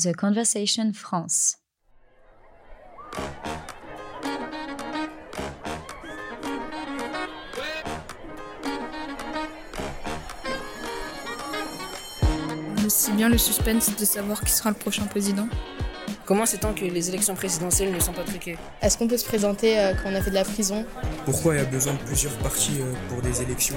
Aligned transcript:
The 0.00 0.14
Conversation 0.14 0.92
France. 0.94 1.56
C'est 12.88 13.12
bien 13.16 13.28
le 13.28 13.38
suspense 13.38 13.96
de 13.96 14.04
savoir 14.04 14.40
qui 14.40 14.52
sera 14.52 14.70
le 14.70 14.76
prochain 14.76 15.04
président. 15.06 15.48
Comment 16.24 16.46
sait-on 16.46 16.74
que 16.74 16.84
les 16.84 17.08
élections 17.08 17.34
présidentielles 17.34 17.92
ne 17.92 17.98
sont 17.98 18.12
pas 18.12 18.22
truquées 18.22 18.56
Est-ce 18.80 18.98
qu'on 18.98 19.08
peut 19.08 19.16
se 19.16 19.24
présenter 19.24 19.80
euh, 19.80 19.94
quand 19.94 20.10
on 20.12 20.14
a 20.14 20.20
fait 20.20 20.30
de 20.30 20.36
la 20.36 20.44
prison? 20.44 20.84
Pourquoi 21.24 21.54
il 21.54 21.58
y 21.58 21.62
a 21.62 21.64
besoin 21.64 21.94
de 21.94 21.98
plusieurs 21.98 22.36
partis 22.38 22.80
euh, 22.80 22.92
pour 23.08 23.20
des 23.20 23.42
élections? 23.42 23.76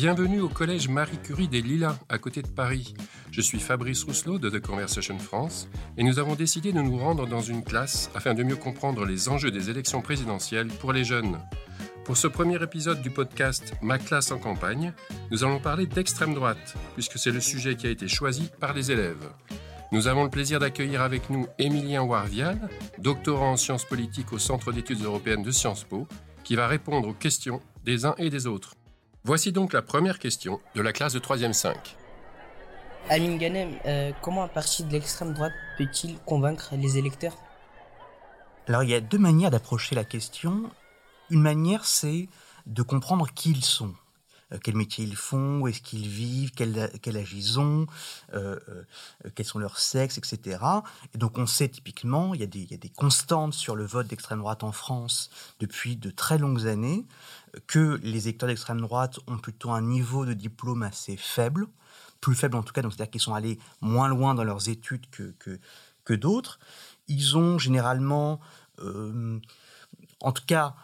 Bienvenue 0.00 0.40
au 0.40 0.48
collège 0.48 0.88
Marie 0.88 1.18
Curie 1.18 1.48
des 1.48 1.60
Lilas, 1.60 1.98
à 2.08 2.18
côté 2.18 2.40
de 2.40 2.46
Paris. 2.46 2.94
Je 3.32 3.40
suis 3.40 3.58
Fabrice 3.58 4.04
Rousselot 4.04 4.38
de 4.38 4.48
The 4.48 4.60
Conversation 4.60 5.18
France 5.18 5.68
et 5.96 6.04
nous 6.04 6.20
avons 6.20 6.36
décidé 6.36 6.72
de 6.72 6.80
nous 6.80 6.96
rendre 6.96 7.26
dans 7.26 7.40
une 7.40 7.64
classe 7.64 8.08
afin 8.14 8.32
de 8.32 8.44
mieux 8.44 8.54
comprendre 8.54 9.04
les 9.04 9.28
enjeux 9.28 9.50
des 9.50 9.70
élections 9.70 10.00
présidentielles 10.00 10.68
pour 10.68 10.92
les 10.92 11.02
jeunes. 11.02 11.40
Pour 12.04 12.16
ce 12.16 12.28
premier 12.28 12.62
épisode 12.62 13.02
du 13.02 13.10
podcast 13.10 13.74
Ma 13.82 13.98
classe 13.98 14.30
en 14.30 14.38
campagne, 14.38 14.92
nous 15.32 15.42
allons 15.42 15.58
parler 15.58 15.86
d'extrême 15.86 16.32
droite, 16.32 16.76
puisque 16.94 17.18
c'est 17.18 17.32
le 17.32 17.40
sujet 17.40 17.74
qui 17.74 17.88
a 17.88 17.90
été 17.90 18.06
choisi 18.06 18.52
par 18.60 18.74
les 18.74 18.92
élèves. 18.92 19.28
Nous 19.90 20.06
avons 20.06 20.22
le 20.22 20.30
plaisir 20.30 20.60
d'accueillir 20.60 21.02
avec 21.02 21.28
nous 21.28 21.48
Émilien 21.58 22.02
Warvial, 22.02 22.68
doctorant 22.98 23.50
en 23.50 23.56
sciences 23.56 23.84
politiques 23.84 24.32
au 24.32 24.38
Centre 24.38 24.70
d'études 24.70 25.02
européennes 25.02 25.42
de 25.42 25.50
Sciences 25.50 25.82
Po, 25.82 26.06
qui 26.44 26.54
va 26.54 26.68
répondre 26.68 27.08
aux 27.08 27.14
questions 27.14 27.60
des 27.84 28.06
uns 28.06 28.14
et 28.18 28.30
des 28.30 28.46
autres. 28.46 28.77
Voici 29.28 29.52
donc 29.52 29.74
la 29.74 29.82
première 29.82 30.18
question 30.18 30.58
de 30.74 30.80
la 30.80 30.94
classe 30.94 31.12
de 31.12 31.18
3e 31.18 31.52
5. 31.52 31.98
Amin 33.10 33.36
Ganem, 33.36 33.74
euh, 33.84 34.10
comment 34.22 34.44
un 34.44 34.48
parti 34.48 34.84
de 34.84 34.90
l'extrême 34.90 35.34
droite 35.34 35.52
peut-il 35.76 36.18
convaincre 36.20 36.70
les 36.76 36.96
électeurs? 36.96 37.36
Alors 38.68 38.84
il 38.84 38.88
y 38.88 38.94
a 38.94 39.02
deux 39.02 39.18
manières 39.18 39.50
d'approcher 39.50 39.94
la 39.94 40.04
question. 40.04 40.70
Une 41.28 41.42
manière, 41.42 41.84
c'est 41.84 42.30
de 42.64 42.80
comprendre 42.80 43.26
qui 43.34 43.50
ils 43.50 43.62
sont. 43.62 43.92
Euh, 44.52 44.58
quel 44.62 44.76
métier 44.76 45.04
ils 45.04 45.16
font, 45.16 45.60
où 45.60 45.68
est-ce 45.68 45.80
qu'ils 45.80 46.08
vivent, 46.08 46.52
quel, 46.52 46.90
quel 47.02 47.16
âge 47.16 47.32
ils 47.34 47.60
ont, 47.60 47.86
euh, 48.34 48.58
euh, 48.68 49.30
quels 49.34 49.46
sont 49.46 49.58
leurs 49.58 49.78
sexes, 49.78 50.18
etc. 50.18 50.58
Et 51.14 51.18
donc 51.18 51.38
on 51.38 51.46
sait 51.46 51.68
typiquement, 51.68 52.34
il 52.34 52.40
y, 52.40 52.44
a 52.44 52.46
des, 52.46 52.60
il 52.60 52.70
y 52.70 52.74
a 52.74 52.78
des 52.78 52.88
constantes 52.88 53.54
sur 53.54 53.76
le 53.76 53.84
vote 53.84 54.06
d'extrême 54.06 54.38
droite 54.38 54.64
en 54.64 54.72
France 54.72 55.30
depuis 55.60 55.96
de 55.96 56.10
très 56.10 56.38
longues 56.38 56.66
années, 56.66 57.06
que 57.66 57.98
les 58.02 58.28
électeurs 58.28 58.48
d'extrême 58.48 58.80
droite 58.80 59.18
ont 59.26 59.38
plutôt 59.38 59.70
un 59.70 59.82
niveau 59.82 60.24
de 60.24 60.34
diplôme 60.34 60.82
assez 60.82 61.16
faible, 61.16 61.66
plus 62.20 62.34
faible 62.34 62.56
en 62.56 62.62
tout 62.62 62.72
cas, 62.72 62.82
donc 62.82 62.92
c'est-à-dire 62.92 63.10
qu'ils 63.10 63.20
sont 63.20 63.34
allés 63.34 63.58
moins 63.80 64.08
loin 64.08 64.34
dans 64.34 64.44
leurs 64.44 64.68
études 64.68 65.08
que, 65.10 65.34
que, 65.38 65.58
que 66.04 66.14
d'autres. 66.14 66.58
Ils 67.06 67.36
ont 67.38 67.58
généralement, 67.58 68.40
en 70.20 70.32
tout 70.32 70.44
cas, 70.46 70.74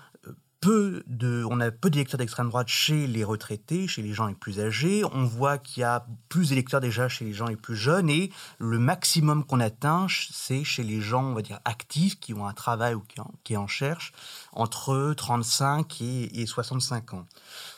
de, 0.65 1.45
on 1.51 1.61
a 1.61 1.71
peu 1.71 1.91
d'électeurs 1.91 2.19
d'extrême 2.19 2.49
droite 2.49 2.69
chez 2.69 3.07
les 3.07 3.25
retraités, 3.25 3.87
chez 3.87 4.03
les 4.03 4.13
gens 4.13 4.27
les 4.27 4.35
plus 4.35 4.61
âgés. 4.61 5.03
On 5.13 5.25
voit 5.25 5.59
qu'il 5.59 5.81
y 5.81 5.85
a 5.85 6.07
plus 6.29 6.51
d'électeurs 6.51 6.81
déjà 6.81 7.09
chez 7.09 7.25
les 7.25 7.33
gens 7.33 7.47
les 7.47 7.57
plus 7.57 7.77
jeunes 7.77 8.09
et 8.09 8.31
le 8.59 8.79
maximum 8.79 9.45
qu'on 9.45 9.61
atteint, 9.61 10.07
c'est 10.09 10.65
chez 10.65 10.83
les 10.83 11.01
gens, 11.01 11.25
on 11.25 11.35
va 11.35 11.43
dire, 11.43 11.61
actifs, 11.65 12.19
qui 12.19 12.35
ont 12.35 12.47
un 12.47 12.53
travail 12.53 12.95
ou 12.95 13.03
qui 13.45 13.57
en, 13.57 13.63
en 13.63 13.67
cherchent, 13.67 14.13
entre 14.53 15.15
35 15.17 16.01
et, 16.01 16.41
et 16.41 16.47
65 16.47 17.15
ans. 17.15 17.27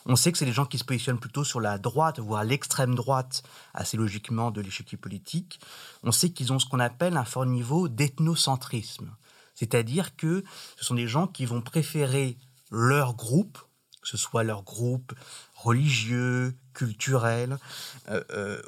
On 0.06 0.16
sait 0.16 0.32
que 0.32 0.38
c'est 0.38 0.44
des 0.44 0.52
gens 0.52 0.66
qui 0.66 0.78
se 0.78 0.84
positionnent 0.84 1.18
plutôt 1.18 1.44
sur 1.44 1.60
la 1.60 1.78
droite, 1.78 2.20
voire 2.20 2.44
l'extrême 2.44 2.94
droite, 2.94 3.42
assez 3.74 3.96
logiquement 3.96 4.50
de 4.50 4.60
l'échiquier 4.60 4.98
politique. 4.98 5.60
On 6.02 6.12
sait 6.12 6.30
qu'ils 6.30 6.52
ont 6.52 6.58
ce 6.58 6.66
qu'on 6.66 6.80
appelle 6.80 7.16
un 7.16 7.24
fort 7.24 7.46
niveau 7.46 7.88
d'ethnocentrisme. 7.88 9.10
C'est-à-dire 9.56 10.16
que 10.16 10.44
ce 10.76 10.84
sont 10.84 10.94
des 10.94 11.08
gens 11.08 11.26
qui 11.26 11.46
vont 11.46 11.62
préférer 11.62 12.36
leur 12.70 13.14
groupe, 13.14 13.58
que 14.02 14.08
ce 14.08 14.16
soit 14.16 14.44
leur 14.44 14.62
groupe 14.62 15.12
religieux, 15.54 16.56
culturel, 16.74 17.58
euh, 18.08 18.22
euh, 18.30 18.62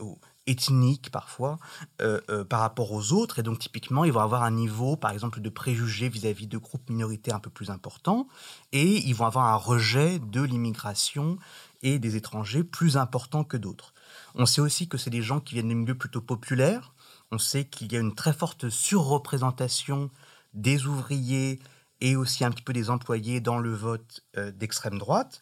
ethnique 0.49 1.11
parfois, 1.11 1.59
euh, 2.01 2.21
euh, 2.31 2.45
par 2.45 2.61
rapport 2.61 2.93
aux 2.93 3.13
autres. 3.13 3.39
Et 3.39 3.43
donc 3.43 3.59
typiquement, 3.59 4.05
ils 4.05 4.13
vont 4.13 4.21
avoir 4.21 4.43
un 4.43 4.51
niveau, 4.51 4.97
par 4.97 5.11
exemple, 5.13 5.41
de 5.41 5.49
préjugés 5.49 6.09
vis-à-vis 6.09 6.47
de 6.47 6.59
groupes 6.59 6.89
minoritaires 6.91 7.37
un 7.37 7.41
peu 7.41 7.51
plus 7.51 7.71
importants. 7.71 8.29
Et 8.73 9.07
ils 9.07 9.15
vont 9.15 9.27
avoir 9.27 9.47
un 9.47 9.57
rejet 9.57 10.19
de 10.19 10.43
l'immigration 10.43 11.39
et 11.83 11.99
des 11.99 12.17
étrangers 12.17 12.65
plus 12.65 12.97
important 12.97 13.45
que 13.45 13.57
d'autres. 13.57 13.93
On 14.35 14.47
sait 14.47 14.61
aussi 14.61 14.89
que 14.89 14.99
c'est 14.99 15.11
des 15.11 15.23
gens 15.23 15.41
qui 15.41 15.55
viennent 15.55 15.69
des 15.69 15.75
milieux 15.75 15.99
plutôt 15.99 16.21
populaires. 16.21 16.95
On 17.31 17.39
sait 17.39 17.67
qu'il 17.67 17.93
y 17.93 17.97
a 17.97 18.01
une 18.01 18.15
très 18.15 18.33
forte 18.33 18.69
surreprésentation 18.71 20.11
des 20.55 20.87
ouvriers, 20.87 21.61
et 22.01 22.17
aussi 22.17 22.45
un 22.45 22.51
petit 22.51 22.63
peu 22.63 22.73
des 22.73 22.91
employés 22.91 23.41
dans 23.41 23.59
le 23.59 23.75
vote 23.75 24.25
euh, 24.37 24.51
d'extrême 24.53 24.99
droite. 24.99 25.41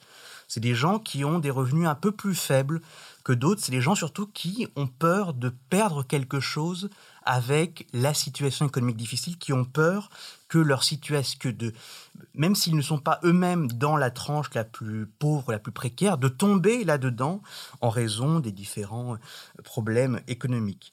C'est 0.48 0.60
des 0.60 0.74
gens 0.74 0.98
qui 0.98 1.24
ont 1.24 1.38
des 1.38 1.50
revenus 1.50 1.88
un 1.88 1.94
peu 1.94 2.12
plus 2.12 2.34
faibles 2.34 2.80
que 3.24 3.32
d'autres. 3.32 3.62
C'est 3.64 3.72
des 3.72 3.80
gens 3.80 3.96
surtout 3.96 4.26
qui 4.28 4.68
ont 4.76 4.86
peur 4.86 5.34
de 5.34 5.48
perdre 5.70 6.04
quelque 6.04 6.38
chose 6.38 6.88
avec 7.24 7.88
la 7.92 8.14
situation 8.14 8.66
économique 8.66 8.96
difficile, 8.96 9.36
qui 9.36 9.52
ont 9.52 9.64
peur 9.64 10.08
que 10.48 10.58
leur 10.58 10.84
situation, 10.84 11.36
que 11.40 11.48
de, 11.48 11.72
même 12.34 12.54
s'ils 12.54 12.76
ne 12.76 12.82
sont 12.82 13.00
pas 13.00 13.18
eux-mêmes 13.24 13.66
dans 13.66 13.96
la 13.96 14.12
tranche 14.12 14.54
la 14.54 14.62
plus 14.62 15.06
pauvre, 15.06 15.50
la 15.50 15.58
plus 15.58 15.72
précaire, 15.72 16.18
de 16.18 16.28
tomber 16.28 16.84
là-dedans 16.84 17.42
en 17.80 17.90
raison 17.90 18.38
des 18.38 18.52
différents 18.52 19.16
problèmes 19.64 20.20
économiques. 20.28 20.92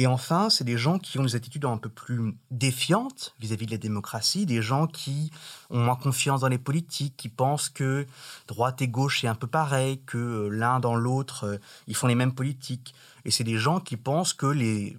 Et 0.00 0.06
enfin, 0.06 0.48
c'est 0.48 0.62
des 0.62 0.78
gens 0.78 1.00
qui 1.00 1.18
ont 1.18 1.24
des 1.24 1.34
attitudes 1.34 1.64
un 1.64 1.76
peu 1.76 1.88
plus 1.88 2.32
défiantes 2.52 3.34
vis-à-vis 3.40 3.66
de 3.66 3.72
la 3.72 3.78
démocratie, 3.78 4.46
des 4.46 4.62
gens 4.62 4.86
qui 4.86 5.32
ont 5.70 5.80
moins 5.80 5.96
confiance 5.96 6.42
dans 6.42 6.48
les 6.48 6.56
politiques, 6.56 7.16
qui 7.16 7.28
pensent 7.28 7.68
que 7.68 8.06
droite 8.46 8.80
et 8.80 8.86
gauche 8.86 9.22
c'est 9.22 9.26
un 9.26 9.34
peu 9.34 9.48
pareil, 9.48 10.00
que 10.06 10.48
l'un 10.52 10.78
dans 10.78 10.94
l'autre, 10.94 11.58
ils 11.88 11.96
font 11.96 12.06
les 12.06 12.14
mêmes 12.14 12.32
politiques. 12.32 12.94
Et 13.24 13.32
c'est 13.32 13.42
des 13.42 13.58
gens 13.58 13.80
qui 13.80 13.96
pensent 13.96 14.34
que 14.34 14.46
les 14.46 14.96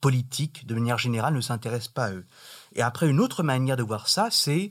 politiques, 0.00 0.66
de 0.66 0.74
manière 0.74 0.98
générale, 0.98 1.34
ne 1.34 1.40
s'intéressent 1.40 1.94
pas 1.94 2.06
à 2.06 2.12
eux. 2.12 2.26
Et 2.74 2.82
après, 2.82 3.08
une 3.08 3.20
autre 3.20 3.44
manière 3.44 3.76
de 3.76 3.84
voir 3.84 4.08
ça, 4.08 4.26
c'est 4.32 4.70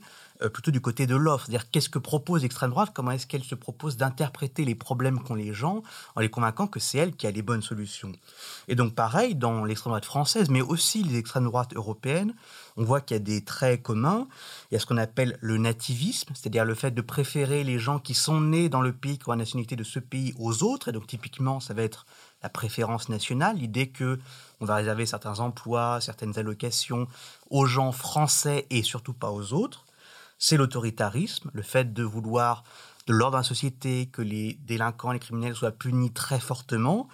plutôt 0.52 0.70
du 0.70 0.80
côté 0.80 1.06
de 1.06 1.16
l'offre. 1.16 1.46
C'est-à-dire, 1.46 1.70
qu'est-ce 1.70 1.88
que 1.88 1.98
propose 1.98 2.42
l'extrême 2.42 2.70
droite? 2.70 2.90
Comment 2.94 3.12
est-ce 3.12 3.26
qu'elle 3.26 3.44
se 3.44 3.54
propose 3.54 3.96
d'interpréter 3.96 4.64
les 4.64 4.74
problèmes 4.74 5.20
qu'ont 5.20 5.34
les 5.34 5.54
gens 5.54 5.82
en 6.14 6.20
les 6.20 6.28
convaincant 6.28 6.66
que 6.66 6.80
c'est 6.80 6.98
elle 6.98 7.14
qui 7.14 7.26
a 7.26 7.30
les 7.30 7.42
bonnes 7.42 7.62
solutions? 7.62 8.12
Et 8.68 8.74
donc, 8.74 8.94
pareil, 8.94 9.34
dans 9.34 9.64
l'extrême 9.64 9.92
droite 9.92 10.04
française, 10.04 10.48
mais 10.50 10.60
aussi 10.60 11.02
les 11.02 11.18
extrêmes 11.18 11.44
droites 11.44 11.74
européennes, 11.74 12.34
on 12.76 12.84
voit 12.84 13.00
qu'il 13.00 13.16
y 13.16 13.20
a 13.20 13.22
des 13.22 13.42
traits 13.44 13.82
communs. 13.82 14.28
Il 14.70 14.74
y 14.74 14.76
a 14.76 14.80
ce 14.80 14.86
qu'on 14.86 14.98
appelle 14.98 15.38
le 15.40 15.56
nativisme, 15.56 16.34
c'est-à-dire 16.34 16.64
le 16.64 16.74
fait 16.74 16.90
de 16.90 17.00
préférer 17.00 17.64
les 17.64 17.78
gens 17.78 17.98
qui 17.98 18.12
sont 18.14 18.40
nés 18.40 18.68
dans 18.68 18.82
le 18.82 18.92
pays, 18.92 19.18
qui 19.18 19.28
ont 19.28 19.32
la 19.32 19.38
nationalité 19.38 19.76
de 19.76 19.84
ce 19.84 19.98
pays 19.98 20.34
aux 20.38 20.62
autres. 20.62 20.88
Et 20.88 20.92
donc, 20.92 21.06
typiquement, 21.06 21.60
ça 21.60 21.72
va 21.72 21.82
être 21.82 22.04
la 22.42 22.50
préférence 22.50 23.08
nationale, 23.08 23.56
l'idée 23.56 23.88
que 23.88 24.18
on 24.60 24.66
va 24.66 24.76
réserver 24.76 25.06
certains 25.06 25.40
emplois, 25.40 26.00
certaines 26.00 26.38
allocations 26.38 27.08
aux 27.50 27.66
gens 27.66 27.92
français 27.92 28.66
et 28.70 28.82
surtout 28.82 29.14
pas 29.14 29.30
aux 29.30 29.52
autres. 29.52 29.85
C'est 30.38 30.56
l'autoritarisme, 30.56 31.50
le 31.52 31.62
fait 31.62 31.92
de 31.92 32.02
vouloir 32.02 32.64
de 33.06 33.12
l'ordre 33.12 33.32
dans 33.32 33.38
la 33.38 33.44
société, 33.44 34.06
que 34.06 34.22
les 34.22 34.54
délinquants, 34.66 35.12
les 35.12 35.18
criminels 35.18 35.54
soient 35.54 35.70
punis 35.70 36.12
très 36.12 36.40
fortement. 36.40 37.08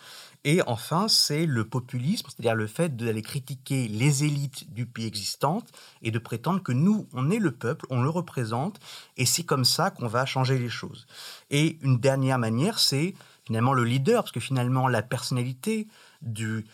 Et 0.44 0.60
enfin, 0.66 1.06
c'est 1.06 1.47
le 1.47 1.69
populisme, 1.69 2.27
c'est-à-dire 2.28 2.56
le 2.56 2.66
fait 2.66 2.97
d'aller 2.97 3.22
critiquer 3.22 3.87
les 3.87 4.25
élites 4.25 4.72
du 4.72 4.87
pays 4.87 5.06
existantes 5.06 5.71
et 6.03 6.11
de 6.11 6.19
prétendre 6.19 6.62
que 6.62 6.72
nous, 6.72 7.06
on 7.12 7.31
est 7.31 7.38
le 7.38 7.53
peuple, 7.53 7.87
on 7.91 8.03
le 8.03 8.09
représente, 8.09 8.81
et 9.16 9.27
c'est 9.27 9.44
comme 9.44 9.65
ça 9.65 9.91
qu'on 9.91 10.09
va 10.09 10.27
changer 10.27 10.59
les 10.59 10.69
choses. 10.69 11.06
Et 11.50 11.79
une 11.82 11.99
dernière 11.99 12.38
manière, 12.38 12.81
c'est 12.81 13.14
finalement 13.44 13.73
le 13.73 13.85
leader, 13.85 14.25
parce 14.25 14.32
que 14.32 14.41
finalement 14.41 14.88
la 14.88 15.02
personnalité 15.02 15.87
du, 16.22 16.64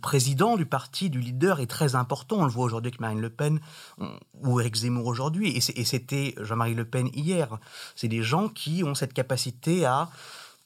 président 0.00 0.56
du 0.56 0.66
parti, 0.66 1.10
du 1.10 1.20
leader 1.20 1.60
est 1.60 1.66
très 1.66 1.94
important. 1.94 2.38
On 2.38 2.44
le 2.44 2.50
voit 2.50 2.64
aujourd'hui 2.64 2.88
avec 2.88 3.00
Marine 3.00 3.20
Le 3.20 3.30
Pen 3.30 3.60
ou 4.42 4.60
Éric 4.60 4.76
Zemmour 4.76 5.06
aujourd'hui, 5.06 5.56
et 5.56 5.84
c'était 5.84 6.34
Jean-Marie 6.40 6.74
Le 6.74 6.84
Pen 6.84 7.08
hier. 7.14 7.58
C'est 7.94 8.08
des 8.08 8.22
gens 8.22 8.48
qui 8.48 8.82
ont 8.84 8.94
cette 8.94 9.12
capacité 9.12 9.84
à 9.84 10.10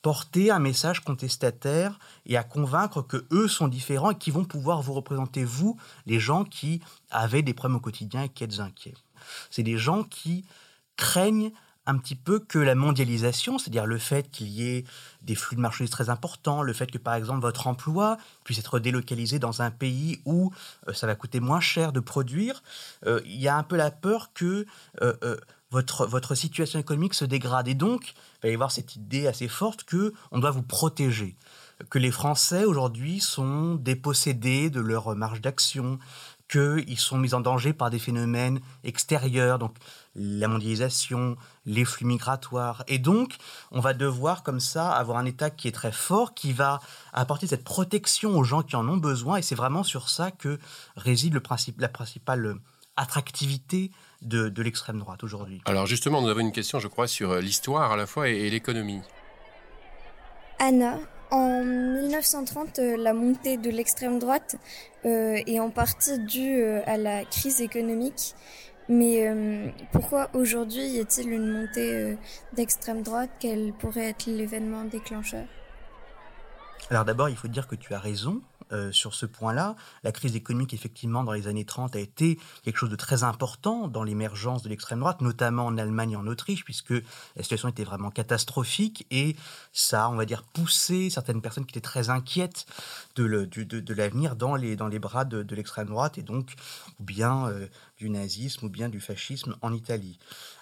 porter 0.03 0.51
un 0.51 0.59
message 0.59 1.01
contestataire 1.01 1.99
et 2.27 2.37
à 2.37 2.43
convaincre 2.43 3.03
que 3.03 3.25
eux 3.31 3.47
sont 3.47 3.69
différents 3.69 4.11
et 4.11 4.19
qui 4.19 4.33
vont 4.33 4.45
pouvoir 4.45 4.83
vous 4.83 4.95
représenter, 4.95 5.45
vous, 5.45 5.79
les 6.07 6.19
gens 6.19 6.45
qui 6.45 6.81
avaient 7.11 7.43
des 7.43 7.55
problèmes 7.55 7.77
au 7.77 7.81
quotidien 7.81 8.25
et 8.25 8.29
qui 8.29 8.43
êtes 8.43 8.59
inquiets. 8.59 8.95
C'est 9.51 9.63
des 9.63 9.79
gens 9.79 10.03
qui 10.03 10.45
craignent 10.97 11.53
un 11.87 11.99
petit 11.99 12.15
peu 12.15 12.39
que 12.39 12.59
la 12.59 12.75
mondialisation, 12.75 13.59
c'est-à-dire 13.59 13.87
le 13.87 13.99
fait 13.99 14.31
qu'il 14.31 14.49
y 14.49 14.69
ait 14.69 14.85
des 15.23 15.35
flux 15.35 15.57
de 15.57 15.61
marchandises 15.61 15.91
très 15.91 16.11
importants, 16.11 16.63
le 16.63 16.73
fait 16.73 16.91
que 16.91 16.99
par 16.99 17.15
exemple 17.15 17.41
votre 17.41 17.67
emploi 17.67 18.19
puisse 18.45 18.59
être 18.59 18.79
délocalisé 18.79 19.39
dans 19.39 19.63
un 19.63 19.71
pays 19.71 20.21
où 20.25 20.53
euh, 20.89 20.93
ça 20.93 21.07
va 21.07 21.15
coûter 21.15 21.41
moins 21.41 21.61
cher 21.61 21.93
de 21.93 22.01
produire, 22.01 22.63
euh, 23.07 23.21
il 23.25 23.41
y 23.41 23.49
a 23.49 23.57
un 23.57 23.63
peu 23.65 23.77
la 23.77 23.91
peur 23.91 24.33
que 24.33 24.67
euh, 25.03 25.37
votre, 25.71 26.07
votre 26.07 26.35
situation 26.35 26.79
économique 26.79 27.15
se 27.15 27.25
dégrade. 27.25 27.67
Et 27.67 27.75
donc, 27.75 28.11
il 28.11 28.47
va 28.47 28.49
y 28.51 28.55
avoir 28.55 28.71
cette 28.71 28.95
idée 28.95 29.27
assez 29.27 29.49
forte 29.49 29.85
que 29.85 30.13
on 30.31 30.39
doit 30.39 30.51
vous 30.51 30.63
protéger. 30.63 31.37
Que 31.91 31.99
les 31.99 32.13
Français 32.13 32.65
aujourd'hui 32.65 33.19
sont 33.19 33.75
dépossédés 33.75 34.71
de 34.71 34.81
leur 34.81 35.17
marge 35.17 35.41
d'action, 35.41 35.99
qu'ils 36.53 36.99
sont 36.99 37.17
mis 37.17 37.33
en 37.33 37.41
danger 37.41 37.73
par 37.73 37.89
des 37.89 37.99
phénomènes 37.99 38.61
extérieurs, 38.85 39.59
donc 39.59 39.75
la 40.15 40.49
mondialisation, 40.49 41.37
les 41.65 41.87
flux 41.87 42.05
migratoires. 42.05 42.85
Et 42.89 42.99
donc, 42.99 43.37
on 43.71 43.81
va 43.81 43.95
devoir 43.95 44.43
comme 44.43 44.61
ça 44.61 44.93
avoir 44.93 45.17
un 45.17 45.25
État 45.25 45.49
qui 45.49 45.67
est 45.67 45.73
très 45.73 45.93
fort, 45.93 46.35
qui 46.35 46.53
va 46.53 46.81
apporter 47.15 47.47
cette 47.47 47.65
protection 47.65 48.37
aux 48.37 48.45
gens 48.45 48.63
qui 48.63 48.77
en 48.77 48.87
ont 48.87 48.99
besoin. 48.99 49.39
Et 49.39 49.43
c'est 49.43 49.55
vraiment 49.55 49.83
sur 49.83 50.11
ça 50.11 50.31
que 50.31 50.59
réside 50.95 51.33
le 51.33 51.41
principe, 51.41 51.81
la 51.81 51.89
principale 51.89 52.57
attractivité 52.97 53.91
de, 54.21 54.53
l'extrême 54.63 54.99
droite 54.99 55.25
aujourd'hui. 55.25 55.63
Alors 55.65 55.87
justement, 55.87 56.21
nous 56.21 56.29
avons 56.29 56.41
une 56.41 56.53
question, 56.53 56.81
je 56.81 56.89
crois, 56.89 57.07
sur 57.09 57.35
l'histoire 57.37 57.93
à 57.93 57.97
la 57.97 58.07
fois 58.07 58.29
et, 58.29 58.51
l'économie. 58.51 59.01
Anna, 60.59 60.99
en 61.33 61.65
1930, 61.65 62.79
euh, 62.79 62.97
la 62.99 63.15
montée 63.15 63.57
de 63.57 63.71
l'extrême 63.71 64.19
droite 64.19 64.57
euh, 65.07 65.41
est 65.47 65.59
en 65.59 65.71
partie 65.71 66.19
due 66.19 66.63
euh, 66.63 66.83
à 66.87 66.99
la 66.99 67.25
crise 67.25 67.63
économique. 67.63 68.35
Mais 68.89 69.73
pourquoi 69.93 70.29
aujourd'hui 70.35 70.83
y 70.83 71.01
a-t-il 71.01 71.31
une 71.31 71.51
montée 71.51 72.19
d'extrême 72.53 73.03
droite? 73.03 73.31
Quel 73.39 73.73
pourrait 73.73 74.11
être 74.11 74.27
l'événement 74.27 74.85
déclencheur? 74.85 75.45
Alors 76.91 77.05
d'abord, 77.05 77.29
il 77.29 77.37
faut 77.37 77.49
dire 77.49 77.69
que 77.69 77.77
tu 77.77 77.95
as 77.95 78.01
raison. 78.01 78.43
Euh, 78.73 78.91
sur 78.91 79.15
ce 79.15 79.27
point-là. 79.27 79.77
La 80.03 80.13
crise 80.13 80.35
économique, 80.35 80.73
effectivement, 80.73 81.25
dans 81.25 81.33
les 81.33 81.47
années 81.47 81.67
30, 81.67 81.95
a 81.95 81.99
été 81.99 82.39
quelque 82.65 82.79
chose 82.79 82.89
de 82.89 82.97
très 82.97 83.23
important 83.23 83.87
dans 83.87 84.03
l'émergence 84.03 84.63
de 84.63 84.71
l'extrême 84.71 85.01
droite, 85.01 85.21
notamment 85.21 85.67
en 85.67 85.77
Allemagne 85.77 86.13
et 86.13 86.17
en 86.17 86.27
Autriche, 86.27 86.65
puisque 86.65 86.95
la 87.37 87.43
situation 87.43 87.69
était 87.69 87.85
vraiment 87.85 88.11
catastrophique 88.11 89.07
et 89.11 89.37
ça, 89.75 90.09
on 90.09 90.15
va 90.15 90.25
dire, 90.25 90.43
poussé 90.43 91.11
certaines 91.11 91.43
personnes 91.43 91.67
qui 91.67 91.73
étaient 91.73 91.87
très 91.87 92.09
inquiètes 92.09 92.65
de, 93.17 93.25
l'avenir 93.93 94.37
dans 94.37 94.57
les, 94.57 94.77
bras 94.99 95.27
de, 95.27 95.55
l'extrême 95.55 95.89
droite 95.89 96.17
et 96.17 96.23
donc, 96.23 96.55
ou 96.99 97.05
bien 97.05 97.49
euh, 97.49 97.67
du 97.99 98.09
nazisme 98.09 98.67
ou 98.67 98.69
bien 98.71 98.89
du 98.89 99.01
fascisme 99.01 99.55
en 99.61 99.75
Italie. 99.75 100.19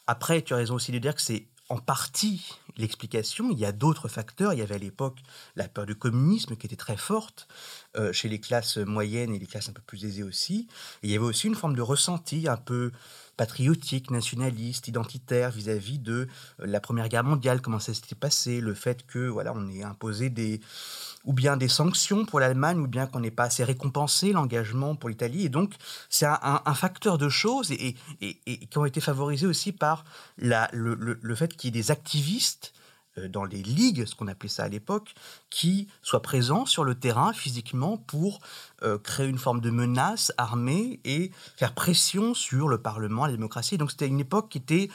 Après, 0.09 0.43
tu 0.43 0.53
as 0.53 0.57
raison 0.57 0.75
aussi 0.75 0.91
de 0.91 0.99
dire 0.99 1.15
que 1.15 1.23
c'est 1.23 1.47
en 1.71 1.79
partie 1.79 2.49
l'explication. 2.77 3.51
Il 3.53 3.59
y 3.59 3.65
a 3.65 3.73
d'autres 3.73 4.09
facteurs. 4.09 4.53
Il 4.53 4.59
y 4.59 4.63
avait 4.63 4.75
à 4.75 4.79
l'époque 4.79 5.19
la 5.57 5.69
peur 5.69 5.87
du 5.87 5.95
communisme 5.95 6.57
qui 6.57 6.67
était 6.67 6.77
très 6.77 6.97
forte 6.97 7.47
euh, 7.97 8.13
chez 8.13 8.29
les 8.29 8.39
classes 8.39 8.77
moyennes 8.77 9.35
et 9.35 9.39
les 9.39 9.47
classes 9.47 9.69
un 9.69 9.73
peu 9.73 9.83
plus 9.85 10.05
aisées 10.05 10.23
aussi. 10.23 10.69
il 11.03 11.11
y 11.11 11.17
avait 11.17 11.25
aussi 11.25 11.49
une 11.49 11.55
forme 11.55 11.75
de 11.75 11.83
ressenti 11.83 12.47
un 12.49 12.57
peu 12.57 12.93
patriotique, 13.37 14.11
nationaliste, 14.11 14.87
identitaire 14.87 15.51
vis-à-vis 15.51 15.99
de 15.99 16.29
euh, 16.61 16.67
la 16.67 16.79
Première 16.79 17.09
Guerre 17.09 17.25
mondiale, 17.25 17.61
comment 17.61 17.79
ça 17.79 17.95
s'était 17.95 18.15
passé, 18.15 18.61
le 18.61 18.75
fait 18.75 19.07
que 19.07 19.29
voilà, 19.29 19.53
on 19.57 19.67
ait 19.69 19.83
imposé 19.83 20.29
des 20.29 20.61
ou 21.25 21.33
bien 21.33 21.57
des 21.57 21.69
sanctions 21.69 22.27
pour 22.27 22.39
l'Allemagne, 22.39 22.79
ou 22.79 22.87
bien 22.87 23.07
qu'on 23.07 23.21
n'ait 23.21 23.31
pas 23.31 23.45
assez 23.45 23.65
récompensé 23.65 24.33
l'engagement 24.33 24.95
pour 24.95 25.09
l'Italie. 25.09 25.45
Et 25.45 25.49
donc, 25.49 25.75
c'est 26.09 26.27
un, 26.27 26.75
facteur 26.75 27.19
de 27.19 27.29
choses 27.29 27.73
et, 27.73 27.97
qui 28.21 28.79
ont 28.79 28.85
été 28.85 29.01
favorisés 29.01 29.47
aussi 29.47 29.73
par 29.73 30.05
la, 30.39 30.69
le, 30.73 30.95
le, 30.95 31.35
fait 31.35 31.57
qu'il 31.57 31.75
y 31.75 31.79
ait 31.79 31.83
des 31.83 31.91
activistes 31.91 32.73
dans 33.17 33.45
les 33.45 33.63
ligues, 33.63 34.05
ce 34.05 34.15
qu'on 34.15 34.29
appelait 34.29 34.49
ça 34.49 34.65
à 34.65 34.69
l'époque, 34.69 35.15
qui 35.51 35.89
soient 36.03 36.23
présents 36.23 36.67
sur 36.67 36.85
le 36.85 36.95
terrain 36.95 37.33
physiquement 37.33 37.97
pour 37.97 38.41
euh, 38.83 38.99
créer 38.99 39.27
une 39.27 39.39
forme 39.39 39.61
de 39.61 39.71
menace 39.71 40.33
armée 40.39 41.01
et 41.05 41.33
faire 41.57 41.75
pression 41.75 42.35
sur 42.35 42.69
le 42.69 42.79
Parlement, 42.79 43.27
la 43.27 43.33
démocratie. 43.33 43.79
Donc 43.79 43.91
c'était 43.91 44.07
une 44.07 44.21
époque 44.21 44.49
qui 44.51 44.59
était 44.59 44.89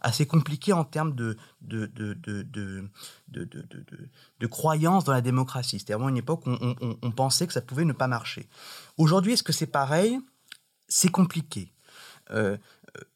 assez 0.00 0.26
compliquée 0.26 0.72
en 0.72 0.84
termes 0.84 1.14
de, 1.14 1.36
de, 1.62 1.86
de, 1.86 2.14
de, 2.14 2.88
de 3.28 4.46
croyance 4.46 5.04
dans 5.04 5.12
la 5.12 5.20
démocratie. 5.20 5.78
C'était 5.78 5.94
vraiment 5.94 6.08
une 6.08 6.16
époque 6.16 6.46
où 6.46 6.56
on, 7.02 7.10
pensait 7.12 7.46
que 7.46 7.52
ça 7.52 7.62
pouvait 7.62 7.84
ne 7.84 7.92
pas 7.92 8.08
marcher. 8.08 8.48
Aujourd'hui, 8.96 9.32
est-ce 9.32 9.42
que 9.42 9.52
c'est 9.52 9.66
pareil? 9.66 10.18
C'est 10.88 11.10
compliqué. 11.10 11.72
Euh, 12.30 12.56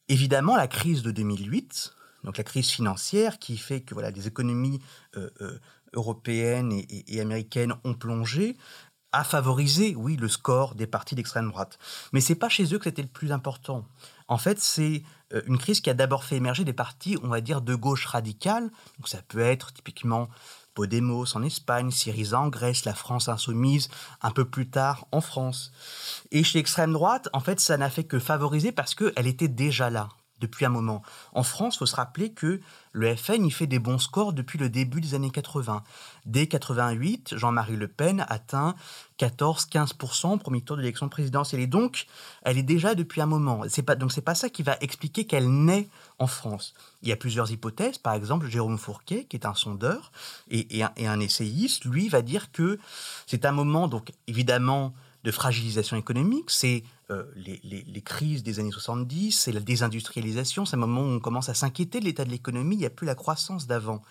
évidemment, 0.08 0.56
la 0.56 0.68
crise 0.68 1.02
de 1.02 1.10
2008, 1.10 1.95
donc 2.26 2.37
la 2.37 2.44
crise 2.44 2.69
financière 2.69 3.38
qui 3.38 3.56
fait 3.56 3.81
que 3.81 3.94
voilà, 3.94 4.11
les 4.11 4.26
économies 4.26 4.81
euh, 5.17 5.31
euh, 5.40 5.58
européennes 5.94 6.73
et, 6.73 7.20
américaines 7.20 7.73
ont 7.84 7.94
plongé, 7.94 8.58
a 9.12 9.25
favorisé, 9.25 9.94
oui, 9.96 10.17
le 10.17 10.28
score 10.28 10.75
des 10.75 10.88
partis 10.88 11.14
d'extrême 11.14 11.49
droite. 11.49 11.78
Mais 12.12 12.20
c'est 12.20 12.34
pas 12.34 12.49
chez 12.50 12.75
eux 12.75 12.78
que 12.78 12.84
c'était 12.84 13.02
le 13.02 13.08
plus 13.08 13.32
important. 13.32 13.87
En 14.26 14.38
fait, 14.38 14.58
c'est 14.58 15.05
euh, 15.32 15.40
une 15.46 15.56
crise 15.56 15.81
qui 15.81 15.88
a 15.88 15.94
d'abord 15.94 16.25
fait 16.25 16.37
émerger 16.37 16.64
des 16.64 16.73
partis, 16.73 17.17
on 17.23 17.28
va 17.28 17.40
dire, 17.40 17.62
de 17.62 17.76
gauche 17.76 18.05
radicale. 18.06 18.64
Donc 18.99 19.08
ça 19.08 19.23
peut 19.26 19.40
être 19.40 19.73
typiquement 19.73 20.28
Podemos 20.75 21.25
en 21.34 21.43
Espagne, 21.44 21.93
Syriza 21.93 22.40
en 22.40 22.49
Grèce, 22.49 22.84
la 22.84 22.94
France 22.94 23.28
insoumise 23.28 23.88
un 24.20 24.32
peu 24.32 24.44
plus 24.44 24.69
tard 24.69 25.06
en 25.12 25.20
France. 25.20 25.73
Et 26.32 26.43
chez 26.43 26.58
l'extrême 26.58 26.93
droite, 26.93 27.28
en 27.32 27.40
fait, 27.40 27.61
ça 27.61 27.78
n'a 27.78 27.88
fait 27.88 28.05
que 28.05 28.19
favoriser 28.19 28.73
parce 28.73 28.96
qu'elle 28.96 29.28
était 29.28 29.49
déjà 29.49 29.90
là 29.90 30.08
depuis 30.40 30.64
un 30.64 30.70
moment. 30.70 31.02
En 31.32 31.42
France, 31.42 31.76
il 31.76 31.78
faut 31.78 31.86
se 31.86 31.96
rappeler 31.96 32.30
que 32.30 32.60
le 32.92 33.14
FN 33.14 33.44
y 33.44 33.50
fait 33.50 33.66
des 33.66 33.78
bons 33.78 33.98
scores 33.98 34.32
depuis 34.32 34.58
le 34.58 34.68
début 34.68 35.00
des 35.00 35.14
années 35.14 35.30
80. 35.30 35.82
Dès 36.24 36.46
88, 36.46 37.34
Jean-Marie 37.36 37.76
Le 37.76 37.88
Pen 37.88 38.24
atteint 38.28 38.74
14-15% 39.18 40.34
au 40.34 40.36
premier 40.38 40.60
tour 40.60 40.76
de 40.76 40.82
l'élection 40.82 41.08
présidentielle. 41.08 41.60
Et 41.60 41.66
donc, 41.66 42.06
elle 42.42 42.58
est 42.58 42.62
déjà 42.62 42.94
depuis 42.94 43.20
un 43.20 43.26
moment. 43.26 43.62
Pas, 43.84 43.94
donc, 43.94 44.12
c'est 44.12 44.22
pas 44.22 44.34
ça 44.34 44.48
qui 44.48 44.62
va 44.62 44.76
expliquer 44.80 45.26
qu'elle 45.26 45.50
naît 45.50 45.88
en 46.18 46.26
France. 46.26 46.74
Il 47.02 47.08
y 47.08 47.12
a 47.12 47.16
plusieurs 47.16 47.50
hypothèses. 47.50 47.98
Par 47.98 48.14
exemple, 48.14 48.46
Jérôme 48.48 48.78
Fourquet, 48.78 49.24
qui 49.24 49.36
est 49.36 49.46
un 49.46 49.54
sondeur 49.54 50.10
et 50.50 50.82
un 50.82 51.20
essayiste, 51.20 51.84
lui, 51.84 52.08
va 52.08 52.22
dire 52.22 52.50
que 52.52 52.78
c'est 53.26 53.44
un 53.44 53.52
moment, 53.52 53.88
donc, 53.88 54.12
évidemment, 54.26 54.94
de 55.26 55.32
fragilisation 55.32 55.96
économique, 55.96 56.50
c'est 56.52 56.84
euh, 57.11 57.25
les, 57.34 58.00
crises 58.00 58.44
des 58.44 58.61
années 58.61 58.70
70, 58.70 59.32
c'est 59.32 59.50
la 59.50 59.58
désindustrialisation, 59.58 60.64
c'est 60.64 60.76
un 60.76 60.78
moment 60.78 61.00
où 61.00 61.11
on 61.11 61.19
commence 61.19 61.49
à 61.49 61.55
s'inquiéter 61.55 61.99
de 61.99 62.05
l'état 62.05 62.25
de 62.25 62.31
l'économie, 62.31 62.76
il 62.76 62.78
n'y 62.78 62.87
a 62.87 62.90
plus 62.90 63.08
la 63.08 63.17
croissance 63.17 63.67
d'avant. 63.67 64.02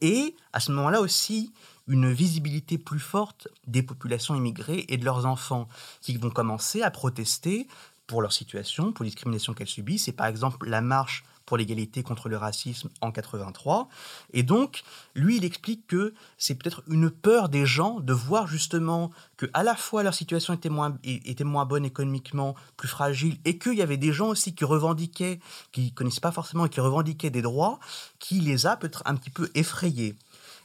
Et 0.00 0.36
à 0.52 0.60
ce 0.60 0.70
moment-là 0.70 1.00
aussi, 1.00 1.52
une 1.88 2.12
visibilité 2.12 2.78
plus 2.78 3.00
forte 3.00 3.48
des 3.66 3.82
populations 3.82 4.36
immigrées 4.36 4.84
et 4.88 4.96
de 4.96 5.04
leurs 5.04 5.26
enfants 5.26 5.66
qui 6.02 6.16
vont 6.16 6.30
commencer 6.30 6.82
à 6.82 6.92
protester 6.92 7.66
pour 8.06 8.22
leur 8.22 8.32
situation, 8.32 8.92
pour 8.92 9.02
les 9.02 9.10
discriminations 9.10 9.54
qu'elles 9.54 9.66
subissent. 9.66 10.04
C'est 10.04 10.12
par 10.12 10.28
exemple 10.28 10.68
la 10.68 10.82
marche 10.82 11.24
pour 11.50 11.56
l'égalité 11.56 12.04
contre 12.04 12.28
le 12.28 12.36
racisme 12.36 12.90
en 13.00 13.10
83. 13.10 13.88
Et 14.32 14.44
donc, 14.44 14.84
lui, 15.16 15.38
il 15.38 15.44
explique 15.44 15.84
que 15.88 16.14
c'est 16.38 16.54
peut-être 16.54 16.84
une 16.86 17.10
peur 17.10 17.48
des 17.48 17.66
gens 17.66 17.98
de 17.98 18.12
voir 18.12 18.46
justement 18.46 19.10
que 19.36 19.46
à 19.52 19.64
la 19.64 19.74
fois 19.74 20.04
leur 20.04 20.14
situation 20.14 20.54
était 20.54 20.68
moins, 20.68 20.96
était 21.02 21.42
moins 21.42 21.66
bonne 21.66 21.84
économiquement, 21.84 22.54
plus 22.76 22.86
fragile, 22.86 23.36
et 23.44 23.58
qu'il 23.58 23.74
y 23.74 23.82
avait 23.82 23.96
des 23.96 24.12
gens 24.12 24.28
aussi 24.28 24.54
qui 24.54 24.64
revendiquaient, 24.64 25.40
qui 25.72 25.92
connaissaient 25.92 26.20
pas 26.20 26.30
forcément 26.30 26.66
et 26.66 26.68
qui 26.68 26.78
revendiquaient 26.78 27.30
des 27.30 27.42
droits, 27.42 27.80
qui 28.20 28.38
les 28.38 28.66
a 28.66 28.76
peut-être 28.76 29.02
un 29.04 29.16
petit 29.16 29.30
peu 29.30 29.50
effrayés. 29.56 30.14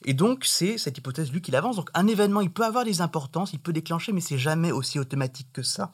Et 0.04 0.14
donc, 0.14 0.46
c'est 0.46 0.78
cette 0.78 1.00
hypothèse, 1.00 1.32
lui, 1.32 1.42
qu'il 1.42 1.56
avance. 1.56 1.78
Donc, 1.78 1.90
un 1.96 2.06
événement, 2.06 2.42
il 2.42 2.52
peut 2.52 2.64
avoir 2.64 2.86
des 2.86 3.02
importances, 3.02 3.54
il 3.54 3.60
peut 3.60 3.74
déclencher, 3.74 4.12
mais 4.12 4.22
c'est 4.22 4.38
jamais 4.38 4.72
aussi 4.72 5.00
automatique 5.00 5.48
que 5.52 5.64
ça 5.64 5.94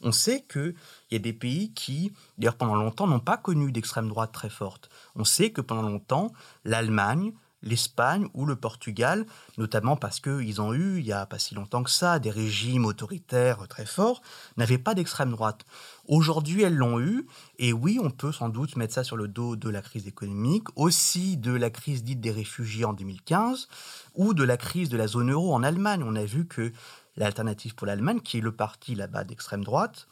on 0.00 0.12
sait 0.12 0.44
qu'il 0.50 0.74
y 1.10 1.16
a 1.16 1.18
des 1.18 1.32
pays 1.32 1.72
qui, 1.72 2.12
d'ailleurs 2.38 2.56
pendant 2.56 2.74
longtemps, 2.74 3.06
n'ont 3.06 3.20
pas 3.20 3.36
connu 3.36 3.72
d'extrême 3.72 4.08
droite 4.08 4.32
très 4.32 4.50
forte. 4.50 4.88
On 5.14 5.24
sait 5.24 5.50
que 5.50 5.60
pendant 5.60 5.82
longtemps, 5.82 6.32
l'Allemagne, 6.64 7.32
l'Espagne 7.62 8.28
ou 8.34 8.46
le 8.46 8.56
Portugal, 8.56 9.26
notamment 9.58 9.96
parce 9.96 10.20
qu'ils 10.20 10.60
ont 10.60 10.72
eu, 10.72 10.98
il 10.98 11.04
n'y 11.04 11.12
a 11.12 11.26
pas 11.26 11.38
si 11.38 11.54
longtemps 11.54 11.82
que 11.82 11.90
ça, 11.90 12.18
des 12.18 12.30
régimes 12.30 12.84
autoritaires 12.84 13.66
très 13.68 13.86
forts, 13.86 14.22
n'avaient 14.56 14.78
pas 14.78 14.94
d'extrême 14.94 15.30
droite. 15.30 15.64
Aujourd'hui, 16.06 16.62
elles 16.62 16.76
l'ont 16.76 17.00
eu, 17.00 17.26
et 17.58 17.72
oui, 17.72 17.98
on 18.00 18.10
peut 18.10 18.32
sans 18.32 18.48
doute 18.48 18.76
mettre 18.76 18.94
ça 18.94 19.04
sur 19.04 19.16
le 19.16 19.28
dos 19.28 19.56
de 19.56 19.68
la 19.68 19.82
crise 19.82 20.06
économique, 20.06 20.68
aussi 20.76 21.36
de 21.36 21.52
la 21.52 21.70
crise 21.70 22.04
dite 22.04 22.20
des 22.20 22.30
réfugiés 22.30 22.84
en 22.84 22.92
2015, 22.92 23.68
ou 24.14 24.32
de 24.32 24.44
la 24.44 24.56
crise 24.56 24.88
de 24.88 24.96
la 24.96 25.06
zone 25.06 25.32
euro 25.32 25.52
en 25.54 25.62
Allemagne. 25.62 26.04
On 26.04 26.14
a 26.14 26.24
vu 26.24 26.46
que 26.46 26.72
l'alternative 27.16 27.74
pour 27.74 27.86
l'Allemagne, 27.86 28.20
qui 28.20 28.38
est 28.38 28.42
le 28.42 28.52
parti 28.52 28.94
là-bas 28.94 29.24
d'extrême 29.24 29.64
droite, 29.64 30.06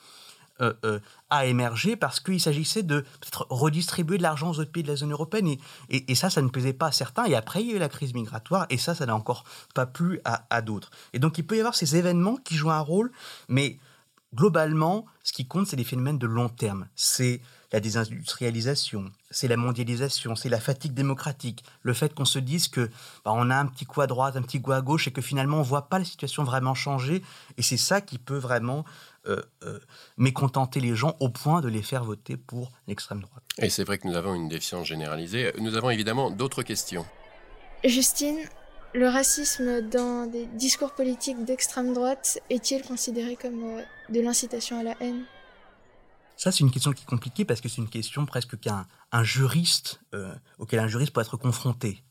euh, 0.61 0.73
euh, 0.85 1.01
a 1.31 1.47
émergé 1.47 1.97
parce 1.97 2.21
qu'il 2.21 2.41
s'agissait 2.41 2.85
de 2.85 3.05
redistribuer 3.51 4.19
de 4.19 4.23
l'argent 4.23 4.51
aux 4.51 4.61
autres 4.61 4.71
pays 4.71 4.85
de 4.85 4.89
la 4.89 4.95
zone 4.95 5.11
européenne. 5.11 5.57
Et, 5.91 6.15
ça, 6.15 6.31
ça 6.31 6.43
ne 6.43 6.49
plaisait 6.49 6.73
pas 6.73 6.87
à 6.87 6.93
certains. 6.93 7.25
Et 7.25 7.35
après, 7.35 7.63
il 7.63 7.71
y 7.71 7.73
a 7.73 7.77
eu 7.77 7.79
la 7.81 7.89
crise 7.89 8.15
migratoire. 8.15 8.67
Et 8.71 8.79
ça, 8.79 8.95
ça 8.95 9.05
n'a 9.05 9.17
encore 9.17 9.43
pas 9.75 9.85
plu 9.85 10.21
à, 10.25 10.47
à 10.51 10.63
d'autres. 10.63 10.93
Et 11.13 11.19
donc, 11.19 11.39
il 11.39 11.47
peut 11.47 11.57
y 11.57 11.59
avoir 11.59 11.75
ces 11.75 11.97
événements 11.97 12.37
qui 12.37 12.55
jouent 12.55 12.71
un 12.71 12.79
rôle. 12.79 13.11
Mais 13.49 13.79
globalement, 14.33 15.07
ce 15.25 15.33
qui 15.33 15.49
compte, 15.49 15.67
c'est 15.67 15.77
les 15.77 15.83
phénomènes 15.83 16.19
de 16.19 16.27
long 16.29 16.49
terme. 16.49 16.87
C'est 16.95 17.41
la 17.75 17.81
désindustrialisation, 17.81 19.11
c'est 19.33 19.49
la 19.49 19.57
mondialisation, 19.57 20.37
c'est 20.37 20.49
la 20.49 20.61
fatigue 20.61 20.95
démocratique, 20.95 21.65
le 21.83 21.93
fait 21.93 22.15
qu'on 22.15 22.25
se 22.25 22.39
dise 22.39 22.69
que 22.69 22.89
bah, 23.25 23.33
on 23.35 23.51
a 23.51 23.57
un 23.57 23.67
petit 23.67 23.85
coup 23.85 24.01
à 24.01 24.07
droite, 24.07 24.37
un 24.37 24.43
petit 24.43 24.63
coup 24.63 24.71
à 24.71 24.81
gauche, 24.81 25.09
et 25.09 25.11
que 25.11 25.21
finalement 25.21 25.59
on 25.59 25.63
voit 25.63 25.89
pas 25.89 25.99
la 25.99 26.05
situation 26.05 26.45
vraiment 26.45 26.75
changer, 26.75 27.21
et 27.59 27.63
c'est 27.63 27.77
ça 27.77 28.01
qui 28.01 28.19
peut 28.19 28.37
vraiment 28.37 28.85
euh, 29.27 29.43
euh, 29.65 29.81
mécontenter 30.17 30.79
les 30.79 30.95
gens 30.95 31.17
au 31.19 31.31
point 31.31 31.63
de 31.63 31.69
les 31.69 31.83
faire 31.83 32.05
voter 32.05 32.37
pour 32.37 32.71
l'extrême 32.87 33.23
droite. 33.23 33.43
Et 33.59 33.71
c'est 33.71 33.83
vrai 33.83 33.99
que 33.99 34.07
nous 34.07 34.15
avons 34.15 34.37
une 34.37 34.49
défiance 34.49 34.87
généralisée. 34.87 35.53
Nous 35.59 35.77
avons 35.77 35.91
évidemment 35.91 36.31
d'autres 36.31 36.63
questions. 36.63 37.05
Justine, 37.83 38.39
le 38.95 39.09
racisme 39.09 39.81
dans 39.81 40.27
des 40.31 40.47
discours 40.47 40.93
politiques 40.93 41.45
d'extrême 41.45 41.93
droite 41.93 42.39
est-il 42.51 42.83
considéré 42.83 43.35
comme 43.35 43.65
euh, 43.65 43.83
de 44.11 44.21
l'incitation 44.21 44.79
à 44.79 44.85
la 44.85 44.95
haine? 45.01 45.25
Ça, 46.37 46.53
c'est 46.53 46.61
une 46.61 46.71
question 46.71 46.93
qui 46.93 47.03
est 47.03 47.07
compliquée 47.07 47.45
parce 47.45 47.61
que 47.61 47.69
c'est 47.69 47.81
une 47.81 47.89
question 47.89 48.27
presque 48.27 48.59
qu'un 48.59 48.87
un 49.13 49.25
juriste, 49.25 50.01
euh, 50.15 50.35
auquel 50.59 50.81
un 50.81 50.89
juriste 50.89 51.13
peut 51.13 51.21
être 51.21 51.37
confronté. 51.37 52.03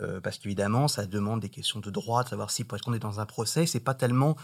Euh, 0.00 0.20
parce 0.20 0.38
qu'évidemment, 0.38 0.88
ça 0.88 1.06
demande 1.06 1.40
des 1.40 1.48
questions 1.48 1.78
de 1.78 1.88
droit, 1.88 2.24
savoir 2.24 2.50
si 2.50 2.62
être 2.62 2.80
qu'on 2.80 2.94
est 2.94 2.98
dans 2.98 3.20
un 3.20 3.26
procès, 3.26 3.64
c'est 3.64 3.80
pas 3.80 3.94
tellement 3.94 4.36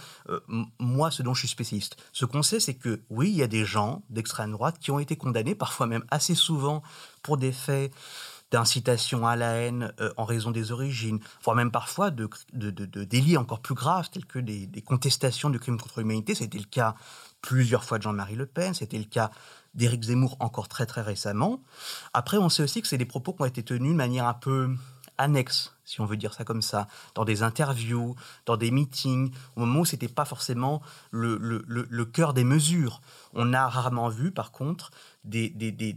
moi 0.79 1.11
ce 1.11 1.23
dont 1.23 1.35
je 1.35 1.41
suis 1.41 1.49
spécialiste. 1.49 1.97
Ce 2.13 2.25
qu'on 2.25 2.43
sait, 2.43 2.61
c'est 2.61 2.75
que 2.75 3.03
oui, 3.11 3.31
il 3.31 3.37
y 3.37 3.43
a 3.43 3.49
des 3.49 3.65
gens 3.65 4.03
d'extrême 4.11 4.53
droite 4.53 4.79
qui 4.79 4.93
ont 4.93 5.01
été 5.01 5.17
condamnés, 5.17 5.57
parfois 5.57 5.89
même 5.89 6.05
assez 6.11 6.37
souvent, 6.37 6.83
pour 7.23 7.37
des 7.37 7.51
faits 7.51 7.93
d'incitation 8.51 9.27
à 9.27 9.37
la 9.37 9.53
haine 9.53 9.93
euh, 10.01 10.13
en 10.17 10.25
raison 10.25 10.51
des 10.51 10.73
origines, 10.73 11.21
voire 11.43 11.57
même 11.57 11.71
parfois 11.71 12.11
de, 12.11 12.29
délits 12.53 13.37
encore 13.37 13.61
plus 13.61 13.75
graves, 13.75 14.11
tels 14.11 14.27
que 14.27 14.39
des, 14.39 14.69
contestations 14.83 15.51
de 15.51 15.59
crimes 15.59 15.79
contre 15.79 16.01
l'humanité. 16.01 16.35
C'était 16.35 16.59
le 16.59 16.65
cas 16.65 16.95
plusieurs 17.43 17.85
fois 17.85 17.99
de 17.99 18.03
Jean-Marie 18.03 18.37
Le 18.37 18.47
Pen, 18.47 18.75
c'était 18.75 18.99
le 18.99 19.05
cas 19.05 19.31
d'Éric 19.75 20.05
Zemmour 20.05 20.37
encore 20.41 20.69
très 20.69 20.87
très 20.87 21.03
récemment. 21.03 21.63
Après, 22.13 22.37
on 22.37 22.49
sait 22.49 22.63
aussi 22.63 22.83
que 22.83 22.89
c'est 22.89 22.99
des 22.99 23.05
propos 23.05 23.33
qui 23.33 23.43
ont 23.43 23.47
été 23.47 23.63
tenus 23.63 23.93
de 23.93 23.97
manière 23.97 24.27
un 24.27 24.35
peu 24.35 24.75
annexe, 25.21 25.75
si 25.85 26.01
on 26.01 26.07
veut 26.07 26.17
dire 26.17 26.33
ça 26.33 26.45
comme 26.45 26.63
ça, 26.63 26.89
dans 27.15 27.25
des 27.25 27.43
interviews, 27.43 28.17
dans 28.47 28.57
des 28.57 28.71
meetings, 28.71 29.31
au 29.55 29.61
moment 29.61 29.81
où 29.81 29.85
ce 29.85 29.95
n'était 29.95 30.09
pas 30.09 30.25
forcément 30.25 30.83
le, 31.11 32.05
cœur 32.05 32.33
des 32.33 32.45
mesures. 32.45 33.03
On 33.35 33.53
a 33.53 33.69
rarement 33.69 34.09
vu, 34.09 34.33
par 34.33 34.51
contre, 34.51 34.91
des, 35.25 35.53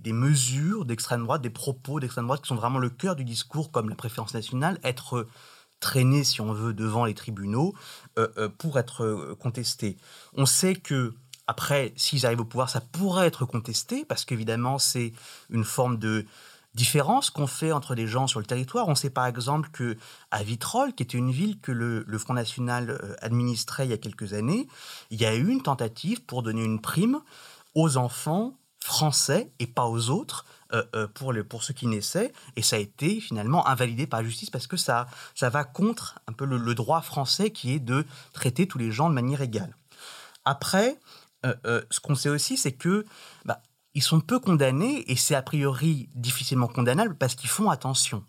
mesures 0.08 0.86
d'extrême 0.86 1.24
droite, 1.24 1.42
des 1.42 1.50
propos 1.50 2.00
d'extrême 2.00 2.26
droite 2.26 2.42
qui 2.42 2.50
sont 2.50 2.56
vraiment 2.56 2.80
le 2.80 2.90
cœur 2.90 3.16
du 3.16 3.24
discours, 3.24 3.72
comme 3.72 3.90
la 3.90 3.96
préférence 3.96 4.34
nationale, 4.34 4.78
être 4.84 5.28
traînés, 5.80 6.24
si 6.24 6.42
on 6.42 6.54
veut, 6.54 6.74
devant 6.74 7.06
les 7.06 7.14
tribunaux 7.14 7.74
euh, 8.18 8.28
euh, 8.38 8.50
pour 8.50 8.80
être 8.80 9.04
euh, 9.04 9.36
contestés. 9.40 9.98
On 10.34 10.46
sait 10.46 10.76
que 10.76 11.14
après, 11.48 11.94
s'ils 11.96 12.26
arrivent 12.26 12.42
au 12.42 12.46
pouvoir, 12.46 12.70
ça 12.70 12.82
pourrait 12.82 13.28
être 13.28 13.46
contesté, 13.46 14.06
parce 14.06 14.26
qu'évidemment, 14.26 14.80
c'est 14.80 15.14
une 15.50 15.66
forme 15.66 15.98
de 15.98 16.26
différence 16.76 17.30
qu'on 17.30 17.48
fait 17.48 17.72
entre 17.72 17.96
les 17.96 18.08
gens 18.08 18.28
sur 18.28 18.40
le 18.40 18.46
territoire. 18.46 18.88
On 18.88 18.96
sait 18.96 19.10
par 19.10 19.28
exemple 19.28 19.70
que 19.72 19.98
à 20.32 20.44
Vitrolles, 20.44 20.94
qui 20.94 21.04
était 21.04 21.18
une 21.18 21.32
ville 21.32 21.60
que 21.60 21.72
le, 21.72 22.18
Front 22.18 22.34
National 22.34 22.90
euh, 22.90 23.16
administrait 23.22 23.86
il 23.86 23.92
y 23.92 23.94
a 23.94 23.98
quelques 23.98 24.34
années, 24.34 24.68
il 25.12 25.22
y 25.22 25.26
a 25.26 25.36
eu 25.36 25.50
une 25.50 25.62
tentative 25.62 26.24
pour 26.24 26.44
donner 26.44 26.64
une 26.64 26.82
prime 26.82 27.20
aux 27.76 27.98
enfants 27.98 28.56
français 28.80 29.52
et 29.60 29.68
pas 29.68 29.86
aux 29.86 30.10
autres 30.10 30.46
euh, 30.74 30.84
euh, 30.96 31.08
pour, 31.08 31.34
pour 31.48 31.64
ceux 31.64 31.74
qui 31.74 31.88
naissaient 31.88 32.34
et 32.56 32.62
ça 32.62 32.76
a 32.76 32.80
été 32.80 33.22
finalement 33.22 33.66
invalidé 33.68 34.08
par 34.08 34.22
la 34.22 34.28
justice 34.28 34.50
parce 34.50 34.68
que 34.68 34.78
ça, 34.78 35.08
ça 35.36 35.50
va 35.50 35.64
contre 35.64 36.20
un 36.28 36.34
peu 36.34 36.46
le, 36.46 36.76
droit 36.76 37.02
français 37.02 37.52
qui 37.52 37.74
est 37.74 37.80
de 37.80 38.06
traiter 38.34 38.68
tous 38.68 38.78
les 38.78 38.92
gens 38.92 39.10
de 39.10 39.14
manière 39.14 39.42
égale. 39.42 39.78
Après, 40.46 41.00
ce 41.44 42.00
qu'on 42.00 42.16
sait 42.16 42.30
aussi, 42.30 42.58
c'est 42.58 42.72
que 42.72 43.06
bah, 43.46 43.62
ils 43.94 44.04
sont 44.04 44.22
peu 44.22 44.40
condamnés 44.40 45.04
et 45.12 45.16
c'est 45.16 45.36
a 45.36 45.42
priori 45.42 46.10
difficilement 46.16 46.68
condamnable 46.68 47.16
parce 47.16 47.36
qu'ils 47.36 47.50
font 47.50 47.70
attention. 47.70 48.24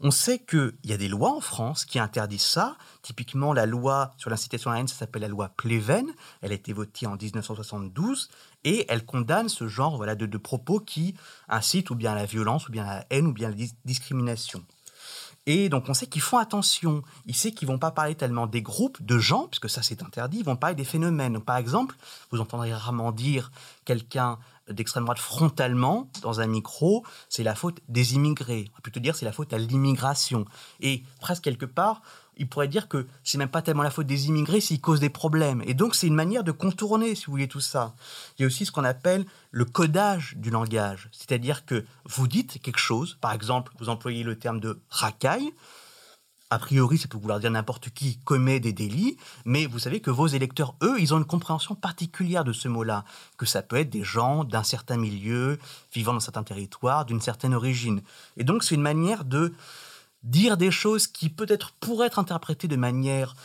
On 0.00 0.10
sait 0.10 0.40
qu'il 0.40 0.72
y 0.82 0.92
a 0.92 0.96
des 0.96 1.08
lois 1.08 1.32
en 1.34 1.40
France 1.40 1.84
qui 1.84 2.00
interdisent 2.00 2.42
ça. 2.42 2.76
Typiquement, 3.02 3.52
la 3.52 3.64
loi 3.64 4.12
sur 4.16 4.28
l'incitation 4.28 4.70
à 4.70 4.74
la 4.74 4.80
haine, 4.80 4.88
ça 4.88 4.96
s'appelle 4.96 5.22
la 5.22 5.28
loi 5.28 5.50
Pleven. 5.50 6.06
Elle 6.42 6.50
a 6.50 6.54
été 6.54 6.72
votée 6.72 7.06
en 7.06 7.16
1972 7.16 8.28
et 8.64 8.86
elle 8.88 9.04
condamne 9.04 9.48
ce 9.48 9.68
genre 9.68 10.04
de 10.04 10.36
propos 10.36 10.80
qui 10.80 11.14
incitent 11.48 11.90
ou 11.90 11.94
bien 11.94 12.12
à 12.12 12.16
la 12.16 12.26
violence, 12.26 12.68
ou 12.68 12.72
bien 12.72 12.84
à 12.84 12.96
la 12.96 13.06
haine, 13.10 13.28
ou 13.28 13.32
bien 13.32 13.48
à 13.48 13.52
la 13.52 13.66
discrimination. 13.84 14.64
Et 15.46 15.68
donc 15.68 15.88
on 15.88 15.94
sait 15.94 16.06
qu'ils 16.06 16.22
font 16.22 16.38
attention. 16.38 17.02
Ils 17.26 17.34
savent 17.34 17.52
qu'ils 17.52 17.68
vont 17.68 17.78
pas 17.78 17.90
parler 17.90 18.14
tellement 18.14 18.46
des 18.46 18.62
groupes 18.62 19.02
de 19.04 19.18
gens, 19.18 19.46
puisque 19.48 19.68
ça 19.68 19.82
c'est 19.82 20.02
interdit. 20.02 20.38
Ils 20.38 20.44
vont 20.44 20.56
parler 20.56 20.74
des 20.74 20.84
phénomènes. 20.84 21.40
par 21.40 21.56
exemple, 21.56 21.96
vous 22.30 22.40
entendrez 22.40 22.72
rarement 22.72 23.12
dire 23.12 23.50
quelqu'un 23.84 24.38
d'extrême 24.70 25.04
droite 25.04 25.18
frontalement 25.18 26.08
dans 26.22 26.40
un 26.40 26.46
micro, 26.46 27.04
c'est 27.28 27.42
la 27.42 27.54
faute 27.54 27.80
des 27.88 28.14
immigrés. 28.14 28.70
On 28.72 28.76
peut 28.76 28.82
plutôt 28.82 29.00
dire 29.00 29.14
c'est 29.14 29.26
la 29.26 29.32
faute 29.32 29.52
à 29.52 29.58
l'immigration. 29.58 30.46
Et 30.80 31.02
presque 31.20 31.44
quelque 31.44 31.66
part, 31.66 32.00
il 32.36 32.48
pourrait 32.48 32.68
dire 32.68 32.88
que 32.88 33.06
c'est 33.22 33.38
même 33.38 33.48
pas 33.48 33.62
tellement 33.62 33.82
la 33.82 33.90
faute 33.90 34.06
des 34.06 34.28
immigrés 34.28 34.60
s'ils 34.60 34.80
causent 34.80 35.00
des 35.00 35.10
problèmes. 35.10 35.62
Et 35.66 35.74
donc 35.74 35.94
c'est 35.94 36.06
une 36.06 36.14
manière 36.14 36.44
de 36.44 36.52
contourner, 36.52 37.14
si 37.14 37.26
vous 37.26 37.32
voulez, 37.32 37.48
tout 37.48 37.60
ça. 37.60 37.94
Il 38.38 38.42
y 38.42 38.44
a 38.44 38.46
aussi 38.46 38.66
ce 38.66 38.72
qu'on 38.72 38.84
appelle 38.84 39.24
le 39.50 39.64
codage 39.64 40.34
du 40.36 40.50
langage. 40.50 41.08
C'est-à-dire 41.12 41.64
que 41.64 41.84
vous 42.06 42.28
dites 42.28 42.60
quelque 42.60 42.78
chose, 42.78 43.16
par 43.20 43.32
exemple, 43.32 43.72
vous 43.78 43.88
employez 43.88 44.22
le 44.22 44.38
terme 44.38 44.60
de 44.60 44.80
racaille, 44.90 45.52
a 46.50 46.58
priori, 46.58 46.98
ça 46.98 47.08
peut 47.08 47.18
vouloir 47.18 47.40
dire 47.40 47.50
n'importe 47.50 47.90
qui 47.90 48.18
commet 48.18 48.60
des 48.60 48.72
délits, 48.72 49.16
mais 49.44 49.66
vous 49.66 49.80
savez 49.80 50.00
que 50.00 50.10
vos 50.10 50.28
électeurs, 50.28 50.76
eux, 50.82 51.00
ils 51.00 51.12
ont 51.12 51.18
une 51.18 51.24
compréhension 51.24 51.74
particulière 51.74 52.44
de 52.44 52.52
ce 52.52 52.68
mot-là, 52.68 53.04
que 53.38 53.46
ça 53.46 53.62
peut 53.62 53.76
être 53.76 53.90
des 53.90 54.04
gens 54.04 54.44
d'un 54.44 54.62
certain 54.62 54.96
milieu, 54.96 55.58
vivant 55.92 56.12
dans 56.12 56.20
certains 56.20 56.44
territoires, 56.44 57.06
d'une 57.06 57.20
certaine 57.20 57.54
origine. 57.54 58.02
Et 58.36 58.44
donc, 58.44 58.62
c'est 58.62 58.76
une 58.76 58.82
manière 58.82 59.24
de 59.24 59.52
dire 60.24 60.56
des 60.56 60.70
choses 60.70 61.06
qui 61.06 61.28
peut-être 61.28 61.72
pourraient 61.80 62.08
être 62.08 62.18
interprétées 62.18 62.68
de 62.68 62.76
manière 62.76 63.36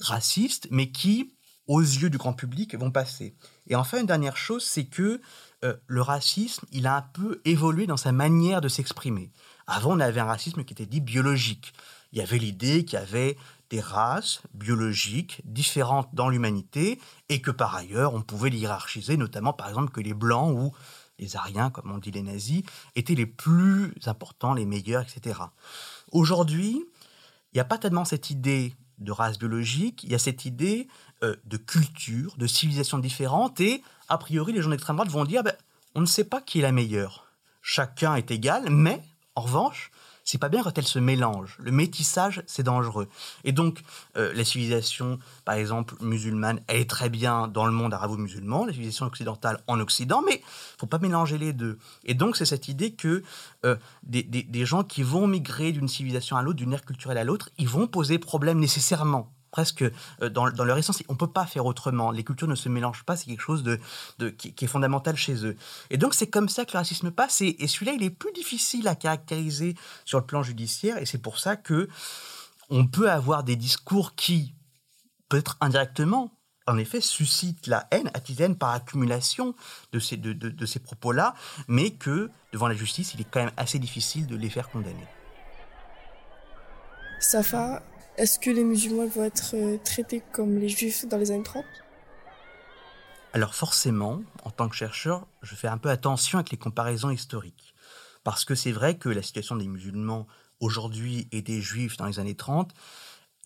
raciste, 0.00 0.68
mais 0.70 0.90
qui, 0.90 1.32
aux 1.66 1.80
yeux 1.80 2.10
du 2.10 2.18
grand 2.18 2.34
public, 2.34 2.74
vont 2.74 2.90
passer. 2.90 3.34
Et 3.66 3.74
enfin, 3.74 4.00
une 4.00 4.06
dernière 4.06 4.36
chose, 4.36 4.64
c'est 4.64 4.84
que 4.84 5.20
euh, 5.64 5.74
le 5.86 6.02
racisme, 6.02 6.66
il 6.72 6.86
a 6.86 6.96
un 6.96 7.02
peu 7.02 7.40
évolué 7.44 7.86
dans 7.86 7.96
sa 7.96 8.12
manière 8.12 8.60
de 8.60 8.68
s'exprimer. 8.68 9.30
Avant, 9.66 9.96
on 9.96 10.00
avait 10.00 10.20
un 10.20 10.26
racisme 10.26 10.64
qui 10.64 10.74
était 10.74 10.86
dit 10.86 11.00
biologique 11.00 11.72
il 12.12 12.18
y 12.18 12.22
avait 12.22 12.38
l'idée 12.38 12.84
qu'il 12.84 12.98
y 12.98 13.02
avait 13.02 13.36
des 13.68 13.80
races 13.80 14.40
biologiques 14.54 15.42
différentes 15.44 16.08
dans 16.14 16.28
l'humanité 16.28 17.00
et 17.28 17.42
que 17.42 17.50
par 17.50 17.74
ailleurs 17.74 18.14
on 18.14 18.22
pouvait 18.22 18.50
les 18.50 18.58
hiérarchiser, 18.58 19.16
notamment 19.16 19.52
par 19.52 19.68
exemple 19.68 19.92
que 19.92 20.00
les 20.00 20.14
blancs 20.14 20.56
ou 20.56 20.72
les 21.18 21.36
ariens, 21.36 21.70
comme 21.70 21.90
on 21.90 21.98
dit 21.98 22.10
les 22.10 22.22
nazis, 22.22 22.62
étaient 22.94 23.14
les 23.14 23.26
plus 23.26 23.92
importants, 24.06 24.54
les 24.54 24.66
meilleurs, 24.66 25.02
etc. 25.02 25.40
Aujourd'hui, 26.16 26.82
il 27.52 27.56
n'y 27.56 27.60
a 27.60 27.66
pas 27.66 27.76
tellement 27.76 28.06
cette 28.06 28.30
idée 28.30 28.74
de 28.96 29.12
race 29.12 29.38
biologique, 29.38 30.02
il 30.02 30.12
y 30.12 30.14
a 30.14 30.18
cette 30.18 30.46
idée 30.46 30.88
euh, 31.22 31.36
de 31.44 31.58
culture, 31.58 32.34
de 32.38 32.46
civilisation 32.46 32.98
différente, 32.98 33.60
et 33.60 33.82
a 34.08 34.16
priori 34.16 34.54
les 34.54 34.62
gens 34.62 34.70
d'extrême 34.70 34.96
droite 34.96 35.10
vont 35.10 35.26
dire, 35.26 35.42
ben, 35.42 35.54
on 35.94 36.00
ne 36.00 36.06
sait 36.06 36.24
pas 36.24 36.40
qui 36.40 36.60
est 36.60 36.62
la 36.62 36.72
meilleure. 36.72 37.26
Chacun 37.60 38.14
est 38.14 38.30
égal, 38.30 38.70
mais 38.70 39.02
en 39.34 39.42
revanche, 39.42 39.90
c'est 40.26 40.38
pas 40.38 40.48
bien 40.48 40.62
quand 40.62 40.76
elles 40.76 40.86
se 40.86 40.98
mélangent. 40.98 41.56
Le 41.60 41.70
métissage, 41.70 42.42
c'est 42.46 42.64
dangereux. 42.64 43.08
Et 43.44 43.52
donc, 43.52 43.80
euh, 44.16 44.32
la 44.34 44.44
civilisation, 44.44 45.20
par 45.44 45.54
exemple, 45.54 45.94
musulmane, 46.00 46.60
elle 46.66 46.80
est 46.80 46.90
très 46.90 47.08
bien 47.08 47.46
dans 47.46 47.64
le 47.64 47.72
monde 47.72 47.94
arabo-musulman, 47.94 48.66
la 48.66 48.72
civilisation 48.72 49.06
occidentale 49.06 49.62
en 49.68 49.78
Occident, 49.78 50.22
mais 50.26 50.42
faut 50.78 50.86
pas 50.86 50.98
mélanger 50.98 51.38
les 51.38 51.52
deux. 51.52 51.78
Et 52.04 52.14
donc, 52.14 52.36
c'est 52.36 52.44
cette 52.44 52.66
idée 52.66 52.92
que 52.92 53.22
euh, 53.64 53.76
des, 54.02 54.24
des 54.24 54.66
gens 54.66 54.82
qui 54.82 55.04
vont 55.04 55.28
migrer 55.28 55.70
d'une 55.70 55.88
civilisation 55.88 56.36
à 56.36 56.42
l'autre, 56.42 56.56
d'une 56.56 56.72
ère 56.72 56.84
culturelle 56.84 57.18
à 57.18 57.24
l'autre, 57.24 57.50
ils 57.56 57.68
vont 57.68 57.86
poser 57.86 58.18
problème 58.18 58.58
nécessairement 58.58 59.32
presque 59.56 59.84
euh, 60.20 60.28
dans, 60.28 60.44
leur 60.44 60.76
essence. 60.76 61.02
On 61.08 61.14
ne 61.14 61.18
peut 61.18 61.32
pas 61.32 61.46
faire 61.46 61.64
autrement. 61.64 62.10
Les 62.10 62.24
cultures 62.24 62.46
ne 62.46 62.54
se 62.54 62.68
mélangent 62.68 63.04
pas. 63.04 63.16
C'est 63.16 63.24
quelque 63.24 63.40
chose 63.40 63.62
de, 63.62 63.78
qui, 64.28 64.52
est 64.62 64.66
fondamental 64.66 65.16
chez 65.16 65.46
eux. 65.46 65.56
Et 65.88 65.96
donc, 65.96 66.12
c'est 66.12 66.26
comme 66.26 66.50
ça 66.50 66.66
que 66.66 66.72
le 66.74 66.78
racisme 66.78 67.10
passe. 67.10 67.40
Et, 67.40 67.66
celui-là, 67.66 67.92
il 67.94 68.02
est 68.02 68.10
plus 68.10 68.32
difficile 68.32 68.86
à 68.86 68.94
caractériser 68.94 69.74
sur 70.04 70.18
le 70.18 70.26
plan 70.26 70.42
judiciaire. 70.42 70.98
Et 70.98 71.06
c'est 71.06 71.22
pour 71.22 71.38
ça 71.38 71.56
que 71.56 71.88
on 72.68 72.86
peut 72.86 73.10
avoir 73.10 73.44
des 73.44 73.56
discours 73.56 74.14
qui, 74.14 74.52
peut-être 75.30 75.56
indirectement, 75.62 76.32
en 76.66 76.76
effet, 76.76 77.00
suscitent 77.00 77.66
la 77.66 77.88
haine, 77.92 78.10
attisent 78.12 78.56
par 78.58 78.72
accumulation 78.72 79.54
de 79.92 79.98
ces, 80.00 80.18
de, 80.18 80.34
de 80.34 80.66
ces 80.66 80.80
propos-là, 80.80 81.34
mais 81.66 81.92
que, 81.92 82.30
devant 82.52 82.68
la 82.68 82.74
justice, 82.74 83.14
il 83.14 83.22
est 83.22 83.30
quand 83.30 83.40
même 83.40 83.54
assez 83.56 83.78
difficile 83.78 84.26
de 84.26 84.36
les 84.36 84.50
faire 84.50 84.68
condamner. 84.68 85.06
Safa, 87.20 87.82
est-ce 88.16 88.38
que 88.38 88.50
les 88.50 88.64
musulmans 88.64 89.06
vont 89.06 89.24
être 89.24 89.54
euh, 89.54 89.78
traités 89.84 90.22
comme 90.32 90.58
les 90.58 90.68
juifs 90.68 91.06
dans 91.06 91.18
les 91.18 91.30
années 91.30 91.42
30 91.42 91.64
Alors 93.32 93.54
forcément, 93.54 94.22
en 94.44 94.50
tant 94.50 94.68
que 94.68 94.76
chercheur, 94.76 95.26
je 95.42 95.54
fais 95.54 95.68
un 95.68 95.78
peu 95.78 95.90
attention 95.90 96.38
avec 96.38 96.50
les 96.50 96.56
comparaisons 96.56 97.10
historiques. 97.10 97.74
Parce 98.24 98.44
que 98.44 98.54
c'est 98.54 98.72
vrai 98.72 98.96
que 98.96 99.08
la 99.08 99.22
situation 99.22 99.56
des 99.56 99.68
musulmans 99.68 100.26
aujourd'hui 100.60 101.28
et 101.30 101.42
des 101.42 101.60
juifs 101.60 101.96
dans 101.96 102.06
les 102.06 102.18
années 102.18 102.34
30 102.34 102.72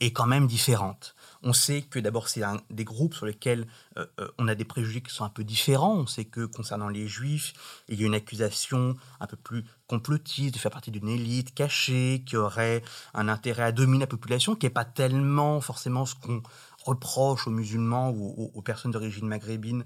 est 0.01 0.13
quand 0.13 0.27
même 0.27 0.47
différente. 0.47 1.15
On 1.43 1.53
sait 1.53 1.83
que 1.83 1.99
d'abord 1.99 2.29
c'est 2.29 2.43
des 2.71 2.85
groupes 2.85 3.15
sur 3.15 3.27
lesquels 3.27 3.67
euh, 3.97 4.07
euh, 4.21 4.29
on 4.39 4.49
a 4.49 4.55
des 4.55 4.65
préjugés 4.65 5.01
qui 5.01 5.13
sont 5.13 5.25
un 5.25 5.31
peu 5.31 5.45
différents. 5.45 5.97
On 5.97 6.07
sait 6.07 6.27
que 6.27 6.45
concernant 6.45 6.89
les 6.89 7.07
juifs, 7.07 7.55
il 7.89 8.01
y 8.01 8.05
a 8.05 8.07
une 8.07 8.15
accusation 8.15 8.97
un 9.21 9.27
peu 9.27 9.37
plus 9.37 9.65
complotiste 9.87 10.55
de 10.55 10.59
faire 10.59 10.71
partie 10.71 10.91
d'une 10.91 11.09
élite 11.09 11.55
cachée 11.55 12.23
qui 12.27 12.37
aurait 12.37 12.83
un 13.15 13.29
intérêt 13.29 13.65
à 13.65 13.73
dominer 13.73 14.01
la 14.01 14.07
population, 14.07 14.55
qui 14.55 14.67
n'est 14.67 14.71
pas 14.71 14.85
tellement 14.85 15.61
forcément 15.61 16.07
ce 16.07 16.15
qu'on 16.15 16.43
reproche 16.85 17.47
aux 17.47 17.51
musulmans 17.51 18.11
ou 18.11 18.51
aux, 18.55 18.63
personnes 18.63 18.91
d'origine 18.91 19.27
maghrébine 19.27 19.85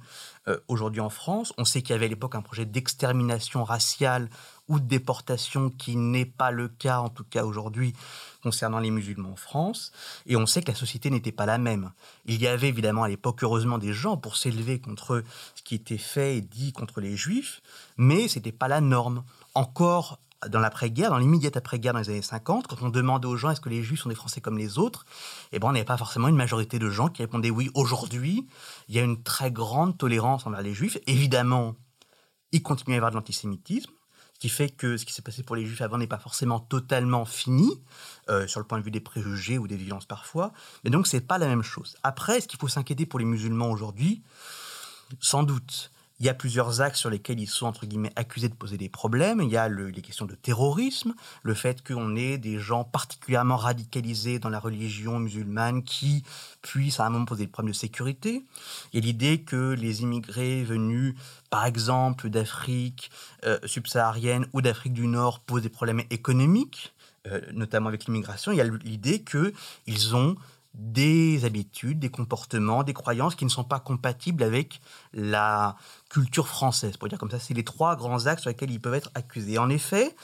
euh, 0.49 0.59
aujourd'hui 0.69 1.01
en 1.01 1.11
France. 1.11 1.53
On 1.59 1.65
sait 1.65 1.83
qu'il 1.83 1.91
y 1.91 1.95
avait 1.95 2.07
à 2.07 2.09
l'époque 2.09 2.35
un 2.35 2.43
projet 2.43 2.67
d'extermination 2.67 3.65
raciale 3.65 4.29
ou 4.69 4.81
de 4.81 4.87
déportation 4.87 5.71
qui 5.71 5.97
n'est 5.97 6.25
pas 6.25 6.51
le 6.51 6.69
cas, 6.69 7.01
en 7.01 7.09
tout 7.09 7.25
cas 7.25 7.45
aujourd'hui, 7.45 7.95
concernant 8.43 8.79
les 8.79 8.91
musulmans 8.91 9.33
en 9.33 9.37
France. 9.37 9.93
Et 10.27 10.37
on 10.37 10.47
sait 10.47 10.63
que 10.63 10.71
la 10.71 10.77
société 10.77 11.11
n'était 11.11 11.33
pas 11.33 11.47
la 11.47 11.59
même. 11.59 11.93
Il 12.25 12.41
y 12.41 12.47
avait 12.47 12.69
évidemment 12.69 13.03
à 13.03 13.09
l'époque, 13.09 13.43
heureusement, 13.43 13.79
des 13.79 13.93
gens 13.93 14.17
pour 14.17 14.37
s'élever 14.37 14.81
contre 14.81 15.23
ce 15.55 15.63
qui 15.63 15.75
était 15.75 15.99
fait 15.99 16.39
et 16.39 16.41
dit 16.41 16.73
contre 16.73 17.01
les 17.01 17.17
juifs, 17.17 17.61
mais 17.97 18.29
ce 18.29 18.39
n'était 18.39 18.53
pas 18.53 18.69
la 18.69 18.81
norme. 18.81 19.25
Encore 19.55 20.19
dans 20.49 20.61
l'après-guerre, 20.61 21.11
dans 21.11 21.19
l'immédiate 21.19 21.57
après-guerre 21.57 21.93
dans 21.93 22.01
les 22.01 22.11
années 22.11 22.23
50, 22.23 22.67
quand 22.67 22.83
on 22.83 22.89
demandait 22.89 23.27
aux 23.27 23.37
gens 23.37 23.51
est-ce 23.51 23.61
que 23.61 23.69
les 23.69 23.83
Juifs 23.83 24.01
sont 24.01 24.09
des 24.09 24.15
Français 24.15 24.41
comme 24.41 24.59
les 24.59 24.79
autres, 24.79 25.07
eh 25.53 25.59
ben, 25.59 25.69
on 25.69 25.73
n'avait 25.73 25.85
pas 25.85 25.97
forcément 25.97 26.29
une 26.29 26.37
majorité 26.37 26.79
de 26.79 26.89
gens 26.91 27.09
qui 27.09 27.23
répondaient 27.23 27.51
oui. 27.51 27.71
Aujourd'hui, 27.75 28.47
il 28.89 28.95
y 28.95 28.99
a 28.99 29.03
une 29.03 29.23
très 29.23 29.51
grande 29.51 29.97
tolérance 29.99 30.47
envers 30.47 30.63
les 30.63 30.75
Juifs. 30.75 30.99
Évidemment, 31.07 31.75
il 32.53 32.63
continue 32.63 32.95
à 32.95 32.97
y 32.97 32.99
avoir 32.99 33.11
de 33.11 33.17
l'antisémitisme, 33.17 33.91
ce 34.35 34.39
qui 34.39 34.49
fait 34.49 34.69
que 34.69 34.97
ce 34.97 35.05
qui 35.05 35.13
s'est 35.13 35.23
passé 35.23 35.43
pour 35.43 35.57
les 35.57 35.65
Juifs 35.65 35.83
avant 35.83 35.99
n'est 35.99 36.07
pas 36.07 36.19
forcément 36.19 36.61
totalement 36.61 37.25
fini, 37.25 37.71
euh, 38.29 38.47
sur 38.47 38.61
le 38.61 38.67
point 38.67 38.79
de 38.79 38.85
vue 38.85 38.91
des 38.91 39.01
préjugés 39.01 39.59
ou 39.59 39.67
des 39.67 39.77
violences 39.77 40.07
parfois. 40.07 40.53
Mais 40.85 40.91
donc, 40.91 41.07
c'est 41.07 41.21
pas 41.21 41.39
la 41.39 41.47
même 41.47 41.63
chose. 41.63 41.97
Après, 42.03 42.39
est-ce 42.39 42.49
qu'il 42.49 42.59
faut 42.59 42.69
s'inquiéter 42.69 43.07
pour 43.07 43.19
les 43.19 43.25
musulmans 43.25 43.71
aujourd'hui? 43.71 44.23
Sans 45.21 45.43
doute. 45.43 45.91
Il 46.21 46.27
y 46.27 46.29
a 46.29 46.35
plusieurs 46.35 46.81
axes 46.81 47.01
sur 47.01 47.11
lesquels 47.11 47.41
ils 47.41 47.49
sont, 47.49 47.67
entre 47.67 47.87
guillemets, 47.87 48.13
accusés 48.15 48.49
de 48.49 48.55
poser 48.55 48.77
des 48.77 48.89
problèmes. 48.89 49.41
Il 49.41 49.51
y 49.51 49.57
a 49.57 49.69
les 49.69 50.01
questions 50.01 50.27
de 50.27 50.35
terrorisme, 50.37 51.13
le 51.43 51.55
fait 51.55 51.83
qu'on 51.87 52.15
ait 52.15 52.39
des 52.39 52.59
gens 52.59 52.85
particulièrement 52.85 53.57
radicalisés 53.57 54.39
dans 54.39 54.49
la 54.49 54.61
religion 54.61 55.19
musulmane 55.19 55.83
qui 55.83 56.23
puissent 56.63 57.01
à 57.01 57.07
un 57.07 57.11
moment 57.11 57.25
poser 57.25 57.47
des 57.47 57.51
problèmes 57.51 57.73
de 57.73 57.77
sécurité. 57.77 58.45
Il 58.93 59.01
y 59.01 59.03
a 59.03 59.07
l'idée 59.07 59.41
que 59.43 59.73
les 59.73 60.03
immigrés 60.03 60.63
venus, 60.63 61.17
par 61.51 61.67
exemple, 61.67 62.31
d'Afrique 62.31 63.11
euh, 63.45 63.59
subsaharienne 63.65 64.47
ou 64.53 64.63
d'Afrique 64.63 64.95
du 64.95 65.09
Nord 65.09 65.41
posent 65.41 65.63
des 65.63 65.69
problèmes 65.69 66.03
économiques, 66.11 66.95
euh, 67.27 67.41
notamment 67.53 67.89
avec 67.89 68.05
l'immigration. 68.05 68.53
Il 68.53 68.59
y 68.59 68.61
a 68.61 68.65
l'idée 68.65 69.25
qu'ils 69.25 70.15
ont 70.15 70.37
des 70.75 71.45
habitudes, 71.45 72.01
des 72.01 72.09
comportements, 72.09 72.83
des 72.83 72.95
croyances 72.95 73.37
qui 73.37 73.45
ne 73.45 73.51
sont 73.51 73.65
pas 73.65 73.79
compatibles 73.79 74.43
avec 74.43 74.81
la 75.13 75.77
culture 76.11 76.49
française. 76.49 76.97
Pour 76.97 77.09
dire 77.09 77.19
comme 77.19 77.31
ça, 77.31 77.39
c'est 77.39 77.55
les 77.55 77.65
trois 77.65 77.95
grands 77.95 78.27
axes 78.27 78.43
sur 78.43 78.51
lesquels 78.51 78.73
ils 78.73 78.81
peuvent 78.81 78.95
être 78.95 79.11
accusés. 79.15 79.59
En 79.59 79.71
effet, 79.71 80.17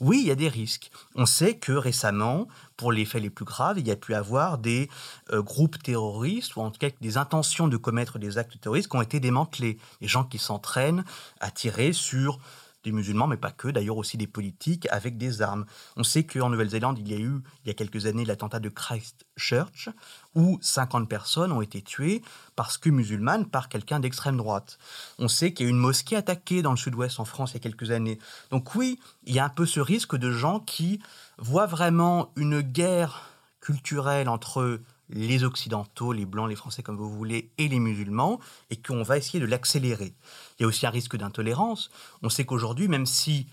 oui, 0.00 0.20
il 0.22 0.26
y 0.26 0.30
a 0.30 0.34
des 0.34 0.48
risques. 0.48 0.90
On 1.14 1.26
sait 1.26 1.56
que 1.56 1.72
récemment, 1.72 2.48
pour 2.78 2.90
les 2.90 3.04
faits 3.04 3.22
les 3.22 3.30
plus 3.30 3.44
graves, 3.44 3.78
il 3.78 3.86
y 3.86 3.90
a 3.90 3.96
pu 3.96 4.14
avoir 4.14 4.56
des 4.56 4.88
euh, 5.32 5.42
groupes 5.42 5.82
terroristes, 5.82 6.56
ou 6.56 6.60
en 6.60 6.70
tout 6.70 6.78
cas 6.78 6.88
des 7.00 7.16
intentions 7.18 7.68
de 7.68 7.76
commettre 7.76 8.18
des 8.18 8.38
actes 8.38 8.58
terroristes 8.60 8.90
qui 8.90 8.96
ont 8.96 9.02
été 9.02 9.20
démantelés. 9.20 9.78
Des 10.00 10.08
gens 10.08 10.24
qui 10.24 10.38
s'entraînent 10.38 11.04
à 11.40 11.50
tirer 11.50 11.92
sur 11.92 12.38
des 12.84 12.92
musulmans, 12.92 13.26
mais 13.26 13.36
pas 13.36 13.50
que, 13.50 13.68
d'ailleurs 13.68 13.96
aussi 13.96 14.16
des 14.16 14.26
politiques 14.26 14.86
avec 14.90 15.18
des 15.18 15.42
armes. 15.42 15.66
On 15.96 16.04
sait 16.04 16.24
qu'en 16.24 16.50
Nouvelle-Zélande, 16.50 16.98
il 16.98 17.08
y 17.08 17.14
a 17.14 17.18
eu, 17.18 17.42
il 17.64 17.68
y 17.68 17.70
a 17.70 17.74
quelques 17.74 18.06
années, 18.06 18.24
l'attentat 18.24 18.60
de 18.60 18.68
Christchurch, 18.68 19.88
où 20.34 20.58
50 20.62 21.08
personnes 21.08 21.52
ont 21.52 21.62
été 21.62 21.82
tuées 21.82 22.22
parce 22.54 22.78
que 22.78 22.90
musulmanes 22.90 23.46
par 23.46 23.68
quelqu'un 23.68 24.00
d'extrême 24.00 24.36
droite. 24.36 24.78
On 25.18 25.28
sait 25.28 25.52
qu'il 25.52 25.66
y 25.66 25.68
a 25.68 25.70
eu 25.70 25.72
une 25.72 25.80
mosquée 25.80 26.16
attaquée 26.16 26.62
dans 26.62 26.70
le 26.70 26.76
sud-ouest 26.76 27.18
en 27.20 27.24
France 27.24 27.52
il 27.52 27.54
y 27.54 27.56
a 27.56 27.60
quelques 27.60 27.90
années. 27.90 28.18
Donc 28.50 28.74
oui, 28.74 29.00
il 29.24 29.34
y 29.34 29.38
a 29.38 29.44
un 29.44 29.50
peu 29.50 29.66
ce 29.66 29.80
risque 29.80 30.16
de 30.16 30.30
gens 30.30 30.60
qui 30.60 31.00
voient 31.38 31.66
vraiment 31.66 32.32
une 32.36 32.60
guerre 32.60 33.28
culturelle 33.60 34.28
entre 34.28 34.80
les 35.10 35.44
Occidentaux, 35.44 36.12
les 36.12 36.26
Blancs, 36.26 36.48
les 36.48 36.56
Français 36.56 36.82
comme 36.82 36.96
vous 36.96 37.10
voulez, 37.10 37.52
et 37.58 37.68
les 37.68 37.80
musulmans, 37.80 38.40
et 38.70 38.76
qu'on 38.76 39.02
va 39.02 39.16
essayer 39.16 39.40
de 39.40 39.46
l'accélérer. 39.46 40.14
Il 40.58 40.62
y 40.62 40.64
a 40.64 40.68
aussi 40.68 40.86
un 40.86 40.90
risque 40.90 41.16
d'intolérance. 41.16 41.90
On 42.22 42.28
sait 42.28 42.44
qu'aujourd'hui, 42.44 42.88
même 42.88 43.06
si 43.06 43.46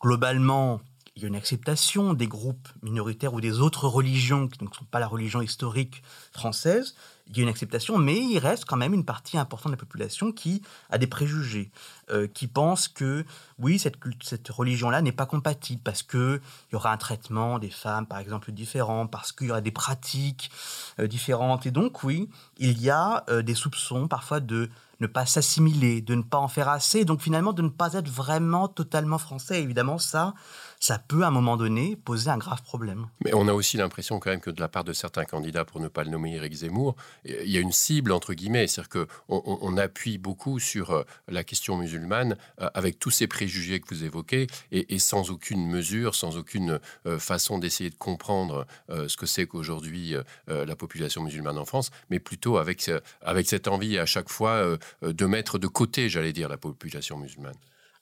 globalement 0.00 0.80
il 1.14 1.22
y 1.22 1.24
a 1.26 1.28
une 1.28 1.36
acceptation 1.36 2.14
des 2.14 2.26
groupes 2.26 2.68
minoritaires 2.82 3.34
ou 3.34 3.40
des 3.40 3.60
autres 3.60 3.86
religions 3.86 4.48
qui 4.48 4.64
ne 4.64 4.68
sont 4.68 4.84
pas 4.84 4.98
la 4.98 5.06
religion 5.06 5.42
historique 5.42 6.02
française, 6.32 6.94
il 7.28 7.36
y 7.36 7.40
a 7.40 7.42
une 7.44 7.48
acceptation, 7.48 7.98
mais 7.98 8.18
il 8.18 8.38
reste 8.38 8.64
quand 8.64 8.76
même 8.76 8.94
une 8.94 9.04
partie 9.04 9.38
importante 9.38 9.72
de 9.72 9.76
la 9.76 9.80
population 9.80 10.32
qui 10.32 10.62
a 10.90 10.98
des 10.98 11.06
préjugés, 11.06 11.70
euh, 12.10 12.26
qui 12.26 12.46
pense 12.46 12.88
que 12.88 13.24
oui, 13.58 13.78
cette, 13.78 13.96
cette 14.22 14.48
religion-là 14.48 15.02
n'est 15.02 15.12
pas 15.12 15.26
compatible 15.26 15.80
parce 15.82 16.02
qu'il 16.02 16.40
y 16.72 16.76
aura 16.76 16.92
un 16.92 16.96
traitement 16.96 17.58
des 17.58 17.70
femmes, 17.70 18.06
par 18.06 18.18
exemple, 18.18 18.52
différent, 18.52 19.06
parce 19.06 19.32
qu'il 19.32 19.48
y 19.48 19.50
aura 19.50 19.60
des 19.60 19.70
pratiques 19.70 20.50
euh, 20.98 21.06
différentes. 21.06 21.64
Et 21.66 21.70
donc, 21.70 22.02
oui, 22.04 22.28
il 22.58 22.80
y 22.80 22.90
a 22.90 23.24
euh, 23.28 23.42
des 23.42 23.54
soupçons 23.54 24.08
parfois 24.08 24.40
de 24.40 24.68
ne 25.00 25.06
pas 25.06 25.26
s'assimiler, 25.26 26.00
de 26.00 26.14
ne 26.14 26.22
pas 26.22 26.38
en 26.38 26.48
faire 26.48 26.68
assez, 26.68 27.04
donc 27.04 27.20
finalement 27.20 27.52
de 27.52 27.62
ne 27.62 27.68
pas 27.68 27.94
être 27.94 28.08
vraiment 28.08 28.68
totalement 28.68 29.18
français. 29.18 29.60
Évidemment, 29.60 29.98
ça, 29.98 30.34
ça 30.82 30.98
peut 30.98 31.22
à 31.22 31.28
un 31.28 31.30
moment 31.30 31.56
donné 31.56 31.94
poser 31.94 32.28
un 32.28 32.38
grave 32.38 32.60
problème. 32.64 33.06
Mais 33.24 33.32
on 33.34 33.46
a 33.46 33.52
aussi 33.52 33.76
l'impression 33.76 34.18
quand 34.18 34.30
même 34.30 34.40
que 34.40 34.50
de 34.50 34.60
la 34.60 34.66
part 34.66 34.82
de 34.82 34.92
certains 34.92 35.24
candidats, 35.24 35.64
pour 35.64 35.78
ne 35.78 35.86
pas 35.86 36.02
le 36.02 36.10
nommer 36.10 36.34
Éric 36.34 36.54
Zemmour, 36.54 36.96
il 37.24 37.48
y 37.48 37.56
a 37.56 37.60
une 37.60 37.70
cible 37.70 38.10
entre 38.10 38.34
guillemets, 38.34 38.66
c'est-à-dire 38.66 39.06
qu'on 39.06 39.42
on, 39.46 39.76
appuie 39.76 40.18
beaucoup 40.18 40.58
sur 40.58 40.90
euh, 40.90 41.04
la 41.28 41.44
question 41.44 41.76
musulmane 41.76 42.36
euh, 42.60 42.68
avec 42.74 42.98
tous 42.98 43.12
ces 43.12 43.28
préjugés 43.28 43.78
que 43.78 43.94
vous 43.94 44.02
évoquez 44.02 44.48
et, 44.72 44.98
sans 44.98 45.30
aucune 45.30 45.68
mesure, 45.68 46.16
sans 46.16 46.36
aucune 46.36 46.80
euh, 47.06 47.20
façon 47.20 47.58
d'essayer 47.58 47.90
de 47.90 47.94
comprendre 47.94 48.66
ce 48.88 49.16
que 49.16 49.26
c'est 49.26 49.46
qu'aujourd'hui 49.46 50.14
la 50.48 50.76
population 50.76 51.22
musulmane 51.22 51.58
en 51.58 51.64
France, 51.64 51.90
mais 52.10 52.18
plutôt 52.18 52.56
avec, 52.56 52.90
avec 53.20 53.48
cette 53.48 53.68
envie 53.68 53.98
à 53.98 54.06
chaque 54.06 54.28
fois 54.28 54.76
de 55.02 55.26
mettre 55.26 55.58
de 55.58 55.68
côté, 55.68 56.08
j'allais 56.08 56.32
dire, 56.32 56.48
la 56.48 56.56
population 56.56 57.16
musulmane. 57.16 57.54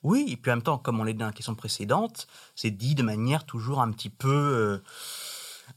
Oui, 0.03 0.25
et 0.29 0.37
puis 0.37 0.51
en 0.51 0.55
même 0.55 0.63
temps, 0.63 0.77
comme 0.77 0.99
on 0.99 1.03
l'a 1.03 1.11
dit 1.11 1.17
dans 1.19 1.27
la 1.27 1.31
question 1.31 1.55
précédente, 1.55 2.27
c'est 2.55 2.71
dit 2.71 2.95
de 2.95 3.03
manière 3.03 3.45
toujours 3.45 3.81
un 3.81 3.91
petit 3.91 4.09
peu 4.09 4.29
euh, 4.29 4.83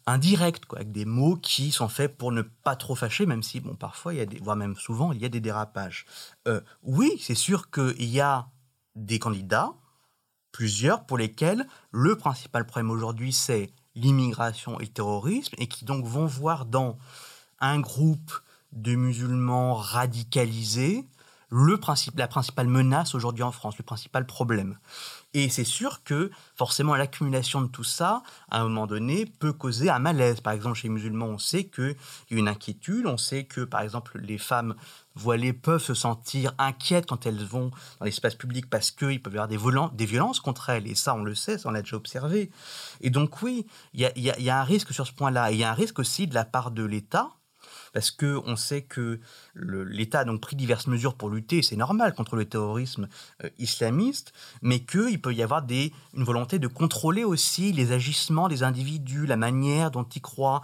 indirecte, 0.06 0.64
avec 0.74 0.92
des 0.92 1.04
mots 1.04 1.36
qui 1.36 1.70
sont 1.70 1.88
faits 1.88 2.16
pour 2.16 2.32
ne 2.32 2.42
pas 2.42 2.76
trop 2.76 2.94
fâcher, 2.94 3.26
même 3.26 3.42
si, 3.42 3.60
bon, 3.60 3.74
parfois, 3.74 4.14
il 4.14 4.18
y 4.18 4.22
a 4.22 4.26
des, 4.26 4.38
voire 4.38 4.56
même 4.56 4.76
souvent, 4.76 5.12
il 5.12 5.20
y 5.20 5.24
a 5.24 5.28
des 5.28 5.40
dérapages. 5.40 6.06
Euh, 6.48 6.60
oui, 6.82 7.12
c'est 7.20 7.34
sûr 7.34 7.70
qu'il 7.70 8.04
y 8.04 8.20
a 8.20 8.48
des 8.94 9.18
candidats, 9.18 9.72
plusieurs, 10.52 11.04
pour 11.04 11.18
lesquels 11.18 11.66
le 11.90 12.16
principal 12.16 12.66
problème 12.66 12.90
aujourd'hui, 12.90 13.32
c'est 13.32 13.72
l'immigration 13.94 14.80
et 14.80 14.84
le 14.84 14.92
terrorisme, 14.92 15.54
et 15.58 15.68
qui 15.68 15.84
donc 15.84 16.04
vont 16.04 16.26
voir 16.26 16.64
dans 16.64 16.96
un 17.60 17.80
groupe 17.80 18.32
de 18.72 18.94
musulmans 18.94 19.74
radicalisés 19.74 21.06
le 21.56 21.76
principe, 21.76 22.18
la 22.18 22.26
principale 22.26 22.66
menace 22.66 23.14
aujourd'hui 23.14 23.44
en 23.44 23.52
France, 23.52 23.78
le 23.78 23.84
principal 23.84 24.26
problème. 24.26 24.76
Et 25.34 25.48
c'est 25.48 25.62
sûr 25.62 26.02
que 26.02 26.32
forcément 26.56 26.96
l'accumulation 26.96 27.62
de 27.62 27.68
tout 27.68 27.84
ça, 27.84 28.24
à 28.50 28.60
un 28.60 28.64
moment 28.64 28.88
donné, 28.88 29.24
peut 29.24 29.52
causer 29.52 29.88
un 29.88 30.00
malaise. 30.00 30.40
Par 30.40 30.52
exemple, 30.52 30.76
chez 30.76 30.88
les 30.88 30.94
musulmans, 30.94 31.26
on 31.26 31.38
sait 31.38 31.66
qu'il 31.66 31.94
y 32.32 32.34
a 32.34 32.38
une 32.38 32.48
inquiétude, 32.48 33.06
on 33.06 33.16
sait 33.16 33.44
que, 33.44 33.60
par 33.60 33.82
exemple, 33.82 34.18
les 34.18 34.36
femmes 34.36 34.74
voilées 35.14 35.52
peuvent 35.52 35.80
se 35.82 35.94
sentir 35.94 36.54
inquiètes 36.58 37.06
quand 37.06 37.24
elles 37.24 37.44
vont 37.44 37.70
dans 38.00 38.04
l'espace 38.04 38.34
public 38.34 38.68
parce 38.68 38.90
qu'il 38.90 39.22
peut 39.22 39.30
y 39.30 39.38
avoir 39.38 39.46
des, 39.92 40.06
violences 40.06 40.40
contre 40.40 40.70
elles. 40.70 40.88
Et 40.88 40.96
ça, 40.96 41.14
on 41.14 41.22
le 41.22 41.36
sait, 41.36 41.56
ça, 41.58 41.68
on 41.68 41.72
l'a 41.72 41.82
déjà 41.82 41.96
observé. 41.96 42.50
Et 43.00 43.10
donc 43.10 43.42
oui, 43.42 43.64
il 43.92 44.00
y 44.16 44.20
y 44.20 44.50
a 44.50 44.60
un 44.60 44.64
risque 44.64 44.92
sur 44.92 45.06
ce 45.06 45.12
point-là. 45.12 45.52
Il 45.52 45.58
y 45.58 45.62
a 45.62 45.70
un 45.70 45.74
risque 45.74 46.00
aussi 46.00 46.26
de 46.26 46.34
la 46.34 46.44
part 46.44 46.72
de 46.72 46.82
l'État, 46.82 47.30
parce 47.94 48.10
que 48.10 48.42
on 48.44 48.56
sait 48.56 48.82
que 48.82 49.20
l'État 49.54 50.20
a 50.20 50.24
donc 50.24 50.40
pris 50.40 50.56
diverses 50.56 50.88
mesures 50.88 51.14
pour 51.14 51.30
lutter, 51.30 51.62
c'est 51.62 51.76
normal, 51.76 52.12
contre 52.12 52.34
le 52.36 52.44
terrorisme 52.44 53.08
euh, 53.42 53.48
islamiste, 53.58 54.34
mais 54.60 54.80
qu'il 54.80 55.22
peut 55.22 55.32
y 55.32 55.42
avoir 55.42 55.62
des, 55.62 55.92
une 56.12 56.24
volonté 56.24 56.58
de 56.58 56.66
contrôler 56.66 57.24
aussi 57.24 57.72
les 57.72 57.92
agissements 57.92 58.48
des 58.48 58.64
individus, 58.64 59.26
la 59.26 59.36
manière 59.36 59.92
dont 59.92 60.02
ils 60.02 60.20
croient, 60.20 60.60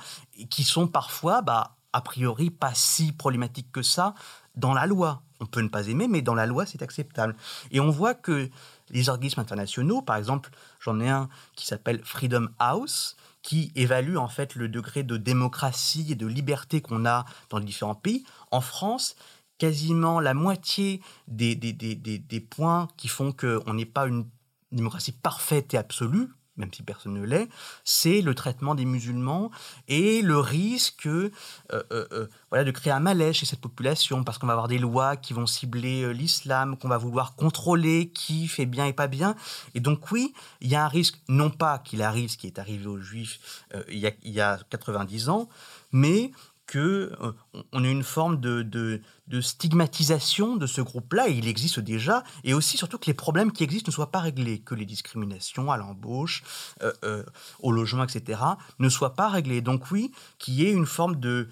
qui 0.50 0.64
sont 0.64 0.88
parfois, 0.88 1.40
bah, 1.40 1.76
a 1.92 2.00
priori, 2.00 2.50
pas 2.50 2.74
si 2.74 3.12
problématiques 3.12 3.70
que 3.72 3.82
ça 3.82 4.14
dans 4.56 4.74
la 4.74 4.86
loi. 4.86 5.22
On 5.38 5.46
peut 5.46 5.60
ne 5.60 5.68
pas 5.68 5.86
aimer, 5.86 6.08
mais 6.08 6.22
dans 6.22 6.34
la 6.34 6.46
loi, 6.46 6.66
c'est 6.66 6.82
acceptable. 6.82 7.36
Et 7.70 7.78
on 7.78 7.90
voit 7.90 8.14
que 8.14 8.50
les 8.90 9.08
organismes 9.08 9.40
internationaux, 9.40 10.02
par 10.02 10.16
exemple, 10.16 10.50
j'en 10.80 10.98
ai 11.00 11.08
un 11.08 11.28
qui 11.54 11.64
s'appelle 11.64 12.00
Freedom 12.04 12.48
House, 12.58 13.16
qui 13.42 13.72
évalue 13.74 14.16
en 14.16 14.28
fait 14.28 14.54
le 14.54 14.68
degré 14.68 15.02
de 15.02 15.16
démocratie 15.16 16.06
et 16.10 16.14
de 16.14 16.26
liberté 16.26 16.80
qu'on 16.80 17.06
a 17.06 17.24
dans 17.48 17.58
les 17.58 17.64
différents 17.64 17.94
pays. 17.94 18.24
En 18.50 18.60
France, 18.60 19.16
quasiment 19.58 20.20
la 20.20 20.34
moitié 20.34 21.00
des, 21.28 21.54
des, 21.54 21.72
des, 21.72 21.94
des 21.94 22.40
points 22.40 22.88
qui 22.96 23.08
font 23.08 23.32
qu'on 23.32 23.74
n'est 23.74 23.86
pas 23.86 24.06
une 24.06 24.26
démocratie 24.72 25.12
parfaite 25.12 25.74
et 25.74 25.78
absolue, 25.78 26.28
même 26.56 26.72
si 26.72 26.82
personne 26.82 27.14
ne 27.14 27.24
l'est, 27.24 27.48
c'est 27.84 28.20
le 28.20 28.34
traitement 28.34 28.74
des 28.74 28.84
musulmans 28.84 29.50
et 29.88 30.22
le 30.22 30.38
risque 30.38 31.06
euh, 31.06 31.30
euh, 31.72 31.82
euh, 32.12 32.28
voilà, 32.50 32.64
de 32.64 32.70
créer 32.70 32.92
un 32.92 33.00
malaise 33.00 33.36
chez 33.36 33.46
cette 33.46 33.60
population, 33.60 34.24
parce 34.24 34.38
qu'on 34.38 34.46
va 34.46 34.52
avoir 34.52 34.68
des 34.68 34.78
lois 34.78 35.16
qui 35.16 35.32
vont 35.32 35.46
cibler 35.46 36.12
l'islam, 36.12 36.76
qu'on 36.76 36.88
va 36.88 36.98
vouloir 36.98 37.34
contrôler 37.34 38.10
qui 38.10 38.48
fait 38.48 38.66
bien 38.66 38.86
et 38.86 38.92
pas 38.92 39.06
bien. 39.06 39.34
Et 39.74 39.80
donc 39.80 40.10
oui, 40.12 40.34
il 40.60 40.68
y 40.68 40.74
a 40.74 40.84
un 40.84 40.88
risque, 40.88 41.20
non 41.28 41.50
pas 41.50 41.78
qu'il 41.78 42.02
arrive 42.02 42.30
ce 42.30 42.36
qui 42.36 42.46
est 42.46 42.58
arrivé 42.58 42.86
aux 42.86 43.00
juifs 43.00 43.64
il, 43.88 43.98
y 43.98 44.06
a, 44.06 44.12
il 44.22 44.32
y 44.32 44.40
a 44.40 44.58
90 44.70 45.28
ans, 45.28 45.48
mais 45.92 46.30
que 46.70 47.12
euh, 47.20 47.32
on 47.72 47.82
a 47.82 47.88
une 47.88 48.04
forme 48.04 48.38
de, 48.38 49.02
stigmatisation 49.40 50.54
de 50.54 50.68
ce 50.68 50.80
groupe-là, 50.80 51.26
il 51.26 51.48
existe 51.48 51.80
déjà, 51.80 52.22
et 52.44 52.54
aussi 52.54 52.76
surtout 52.76 52.96
que 52.96 53.06
les 53.06 53.14
problèmes 53.14 53.50
qui 53.50 53.64
existent 53.64 53.88
ne 53.88 53.92
soient 53.92 54.12
pas 54.12 54.20
réglés, 54.20 54.60
que 54.60 54.76
les 54.76 54.86
discriminations 54.86 55.72
à 55.72 55.76
l'embauche, 55.76 56.44
euh, 56.82 56.92
euh, 57.02 57.24
au 57.58 57.72
logement, 57.72 58.04
etc., 58.04 58.40
ne 58.78 58.88
soient 58.88 59.14
pas 59.14 59.28
réglées. 59.28 59.62
Donc 59.62 59.90
oui, 59.90 60.12
qu'il 60.38 60.54
y 60.54 60.64
ait 60.64 60.70
une 60.70 60.86
forme 60.86 61.16
de, 61.16 61.48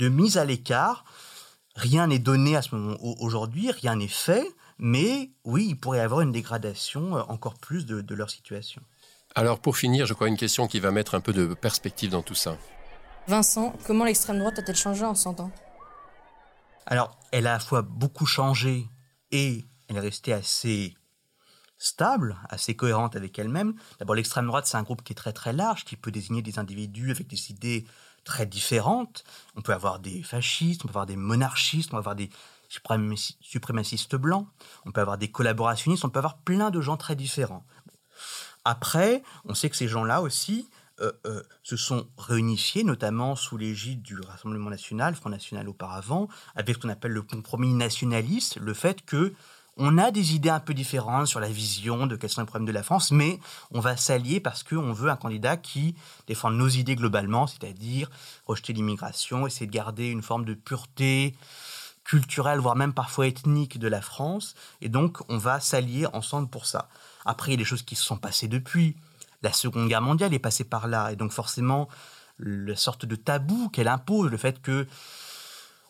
mise 0.00 0.38
à 0.38 0.44
l'écart. 0.44 1.04
Rien 1.74 2.06
n'est 2.06 2.20
donné 2.20 2.54
à 2.54 2.62
ce 2.62 2.76
moment 2.76 2.96
aujourd'hui, 3.00 3.72
rien 3.72 3.96
n'est 3.96 4.06
fait, 4.06 4.46
mais 4.78 5.32
oui, 5.42 5.66
il 5.70 5.76
pourrait 5.76 5.98
y 5.98 6.02
avoir 6.02 6.20
une 6.20 6.30
dégradation 6.30 7.14
encore 7.28 7.54
plus 7.54 7.84
de 7.84 8.14
leur 8.14 8.30
situation. 8.30 8.80
Alors 9.34 9.58
pour 9.58 9.76
finir, 9.76 10.06
je 10.06 10.14
crois 10.14 10.28
une 10.28 10.36
question 10.36 10.68
qui 10.68 10.78
va 10.78 10.92
mettre 10.92 11.16
un 11.16 11.20
peu 11.20 11.32
de 11.32 11.52
perspective 11.54 12.10
dans 12.10 12.22
tout 12.22 12.36
ça. 12.36 12.56
Vincent, 13.28 13.74
comment 13.86 14.04
l'extrême 14.04 14.38
droite 14.38 14.58
a-t-elle 14.58 14.76
changé 14.76 15.04
en 15.04 15.14
100 15.14 15.40
ans? 15.40 15.52
Alors, 16.86 17.16
elle 17.30 17.46
a 17.46 17.50
à 17.50 17.54
la 17.54 17.60
fois 17.60 17.82
beaucoup 17.82 18.26
changé 18.26 18.88
et 19.30 19.64
elle 19.88 19.96
est 19.96 20.00
restée 20.00 20.32
assez 20.32 20.96
stable, 21.78 22.36
assez 22.48 22.74
cohérente 22.74 23.16
avec 23.16 23.38
elle-même. 23.38 23.74
D'abord, 23.98 24.16
l'extrême 24.16 24.46
droite, 24.46 24.66
c'est 24.66 24.76
un 24.76 24.82
groupe 24.82 25.02
qui 25.02 25.12
est 25.12 25.16
très 25.16 25.32
très 25.32 25.52
large, 25.52 25.84
qui 25.84 25.96
peut 25.96 26.10
désigner 26.10 26.42
des 26.42 26.58
individus 26.58 27.10
avec 27.10 27.28
des 27.28 27.50
idées 27.50 27.86
très 28.24 28.46
différentes. 28.46 29.24
On 29.56 29.62
peut 29.62 29.72
avoir 29.72 29.98
des 29.98 30.22
fascistes, 30.22 30.84
on 30.84 30.88
peut 30.88 30.92
avoir 30.92 31.06
des 31.06 31.16
monarchistes, 31.16 31.90
on 31.90 31.96
peut 31.96 31.98
avoir 31.98 32.16
des 32.16 32.30
suprémacistes 32.68 34.16
blancs, 34.16 34.48
on 34.84 34.92
peut 34.92 35.00
avoir 35.00 35.18
des 35.18 35.30
collaborationnistes, 35.30 36.04
on 36.04 36.10
peut 36.10 36.18
avoir 36.18 36.38
plein 36.38 36.70
de 36.70 36.80
gens 36.80 36.96
très 36.96 37.16
différents. 37.16 37.64
Après, 38.64 39.22
on 39.44 39.54
sait 39.54 39.70
que 39.70 39.76
ces 39.76 39.88
gens-là 39.88 40.22
aussi 40.22 40.68
euh, 41.02 41.12
euh, 41.26 41.42
se 41.62 41.76
sont 41.76 42.06
réunifiés, 42.16 42.84
notamment 42.84 43.34
sous 43.34 43.56
l'égide 43.56 44.02
du 44.02 44.20
Rassemblement 44.20 44.70
national, 44.70 45.14
Front 45.14 45.30
national 45.30 45.68
auparavant, 45.68 46.28
avec 46.54 46.76
ce 46.76 46.80
qu'on 46.80 46.88
appelle 46.88 47.12
le 47.12 47.22
compromis 47.22 47.74
nationaliste, 47.74 48.58
le 48.60 48.72
fait 48.72 49.04
que 49.04 49.32
on 49.78 49.96
a 49.96 50.10
des 50.10 50.34
idées 50.34 50.50
un 50.50 50.60
peu 50.60 50.74
différentes 50.74 51.26
sur 51.26 51.40
la 51.40 51.48
vision 51.48 52.06
de 52.06 52.14
quels 52.14 52.30
sont 52.30 52.42
les 52.42 52.46
problèmes 52.46 52.66
de 52.66 52.72
la 52.72 52.82
France, 52.82 53.10
mais 53.10 53.40
on 53.70 53.80
va 53.80 53.96
s'allier 53.96 54.38
parce 54.38 54.62
qu'on 54.62 54.92
veut 54.92 55.10
un 55.10 55.16
candidat 55.16 55.56
qui 55.56 55.94
défende 56.26 56.56
nos 56.56 56.68
idées 56.68 56.94
globalement, 56.94 57.46
c'est-à-dire 57.46 58.10
rejeter 58.46 58.72
l'immigration, 58.72 59.46
essayer 59.46 59.66
de 59.66 59.72
garder 59.72 60.08
une 60.08 60.22
forme 60.22 60.44
de 60.44 60.54
pureté 60.54 61.34
culturelle, 62.04 62.58
voire 62.58 62.76
même 62.76 62.92
parfois 62.92 63.26
ethnique 63.26 63.78
de 63.78 63.88
la 63.88 64.02
France. 64.02 64.54
Et 64.82 64.88
donc, 64.88 65.18
on 65.28 65.38
va 65.38 65.60
s'allier 65.60 66.06
ensemble 66.12 66.48
pour 66.48 66.66
ça. 66.66 66.88
Après, 67.24 67.50
il 67.50 67.54
y 67.54 67.54
a 67.54 67.58
des 67.58 67.64
choses 67.64 67.82
qui 67.82 67.96
se 67.96 68.04
sont 68.04 68.18
passées 68.18 68.48
depuis 68.48 68.96
la 69.42 69.52
Seconde 69.52 69.88
Guerre 69.88 70.02
mondiale 70.02 70.34
est 70.34 70.38
passée 70.38 70.64
par 70.64 70.88
là. 70.88 71.12
Et 71.12 71.16
donc 71.16 71.32
forcément, 71.32 71.88
la 72.38 72.76
sorte 72.76 73.06
de 73.06 73.16
tabou 73.16 73.68
qu'elle 73.68 73.88
impose, 73.88 74.30
le 74.30 74.36
fait 74.36 74.60
que 74.62 74.86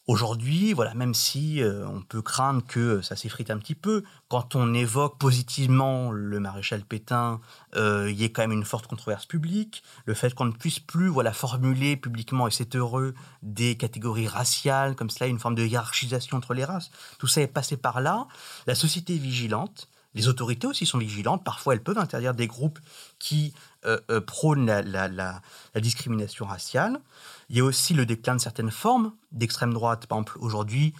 aujourd'hui, 0.08 0.72
voilà, 0.72 0.94
même 0.94 1.14
si 1.14 1.62
euh, 1.62 1.86
on 1.86 2.02
peut 2.02 2.22
craindre 2.22 2.64
que 2.66 3.00
ça 3.02 3.14
s'effrite 3.14 3.50
un 3.50 3.58
petit 3.58 3.74
peu, 3.74 4.02
quand 4.28 4.56
on 4.56 4.74
évoque 4.74 5.18
positivement 5.18 6.10
le 6.10 6.40
maréchal 6.40 6.82
Pétain, 6.82 7.40
euh, 7.76 8.10
il 8.10 8.20
y 8.20 8.24
ait 8.24 8.32
quand 8.32 8.42
même 8.42 8.52
une 8.52 8.64
forte 8.64 8.88
controverse 8.88 9.26
publique, 9.26 9.82
le 10.04 10.14
fait 10.14 10.34
qu'on 10.34 10.46
ne 10.46 10.52
puisse 10.52 10.80
plus 10.80 11.08
voilà 11.08 11.32
formuler 11.32 11.96
publiquement, 11.96 12.48
et 12.48 12.50
c'est 12.50 12.74
heureux, 12.74 13.14
des 13.42 13.76
catégories 13.76 14.28
raciales, 14.28 14.96
comme 14.96 15.10
cela, 15.10 15.28
une 15.28 15.38
forme 15.38 15.54
de 15.54 15.64
hiérarchisation 15.64 16.36
entre 16.36 16.54
les 16.54 16.64
races, 16.64 16.90
tout 17.18 17.28
ça 17.28 17.40
est 17.40 17.46
passé 17.46 17.76
par 17.76 18.00
là. 18.00 18.26
La 18.66 18.74
société 18.74 19.14
est 19.14 19.18
vigilante, 19.18 19.88
les 20.14 20.28
autorités 20.28 20.66
aussi 20.66 20.86
sont 20.86 20.98
vigilantes. 20.98 21.44
Parfois, 21.44 21.74
elles 21.74 21.82
peuvent 21.82 21.98
interdire 21.98 22.34
des 22.34 22.46
groupes 22.46 22.78
qui 23.18 23.54
euh, 23.84 23.98
euh, 24.10 24.20
prônent 24.20 24.66
la, 24.66 25.42
discrimination 25.76 26.44
raciale. 26.44 27.00
Il 27.48 27.56
y 27.56 27.60
a 27.60 27.64
aussi 27.64 27.94
le 27.94 28.06
déclin 28.06 28.36
de 28.36 28.40
certaines 28.40 28.70
formes 28.70 29.12
d'extrême 29.32 29.72
droite. 29.72 30.06
Par 30.06 30.18
exemple, 30.18 30.38
aujourd'hui, 30.40 30.94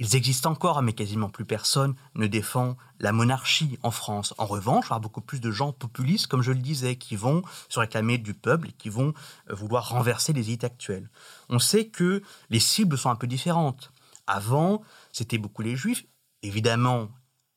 ils 0.00 0.16
existent 0.16 0.50
encore, 0.50 0.82
mais 0.82 0.92
quasiment 0.92 1.28
plus 1.28 1.44
personne 1.44 1.94
ne 2.16 2.26
défend 2.26 2.76
la 2.98 3.12
monarchie 3.12 3.78
en 3.82 3.92
France. 3.92 4.34
En 4.38 4.46
revanche, 4.46 4.86
il 4.90 4.92
y 4.92 4.96
a 4.96 4.98
beaucoup 4.98 5.20
plus 5.20 5.40
de 5.40 5.52
gens 5.52 5.72
populistes, 5.72 6.26
comme 6.26 6.42
je 6.42 6.50
le 6.50 6.58
disais, 6.58 6.96
qui 6.96 7.14
vont 7.14 7.42
se 7.68 7.78
réclamer 7.78 8.18
du 8.18 8.34
peuple 8.34 8.70
et 8.70 8.72
qui 8.72 8.88
vont 8.88 9.14
euh, 9.50 9.54
vouloir 9.54 9.90
renverser 9.90 10.32
les 10.32 10.48
élites 10.48 10.64
actuelles. 10.64 11.08
On 11.48 11.60
sait 11.60 11.86
que 11.86 12.22
les 12.50 12.60
cibles 12.60 12.98
sont 12.98 13.10
un 13.10 13.16
peu 13.16 13.28
différentes. 13.28 13.92
Avant, 14.26 14.82
c'était 15.12 15.38
beaucoup 15.38 15.62
les 15.62 15.76
juifs. 15.76 16.04
Évidemment, 16.42 17.08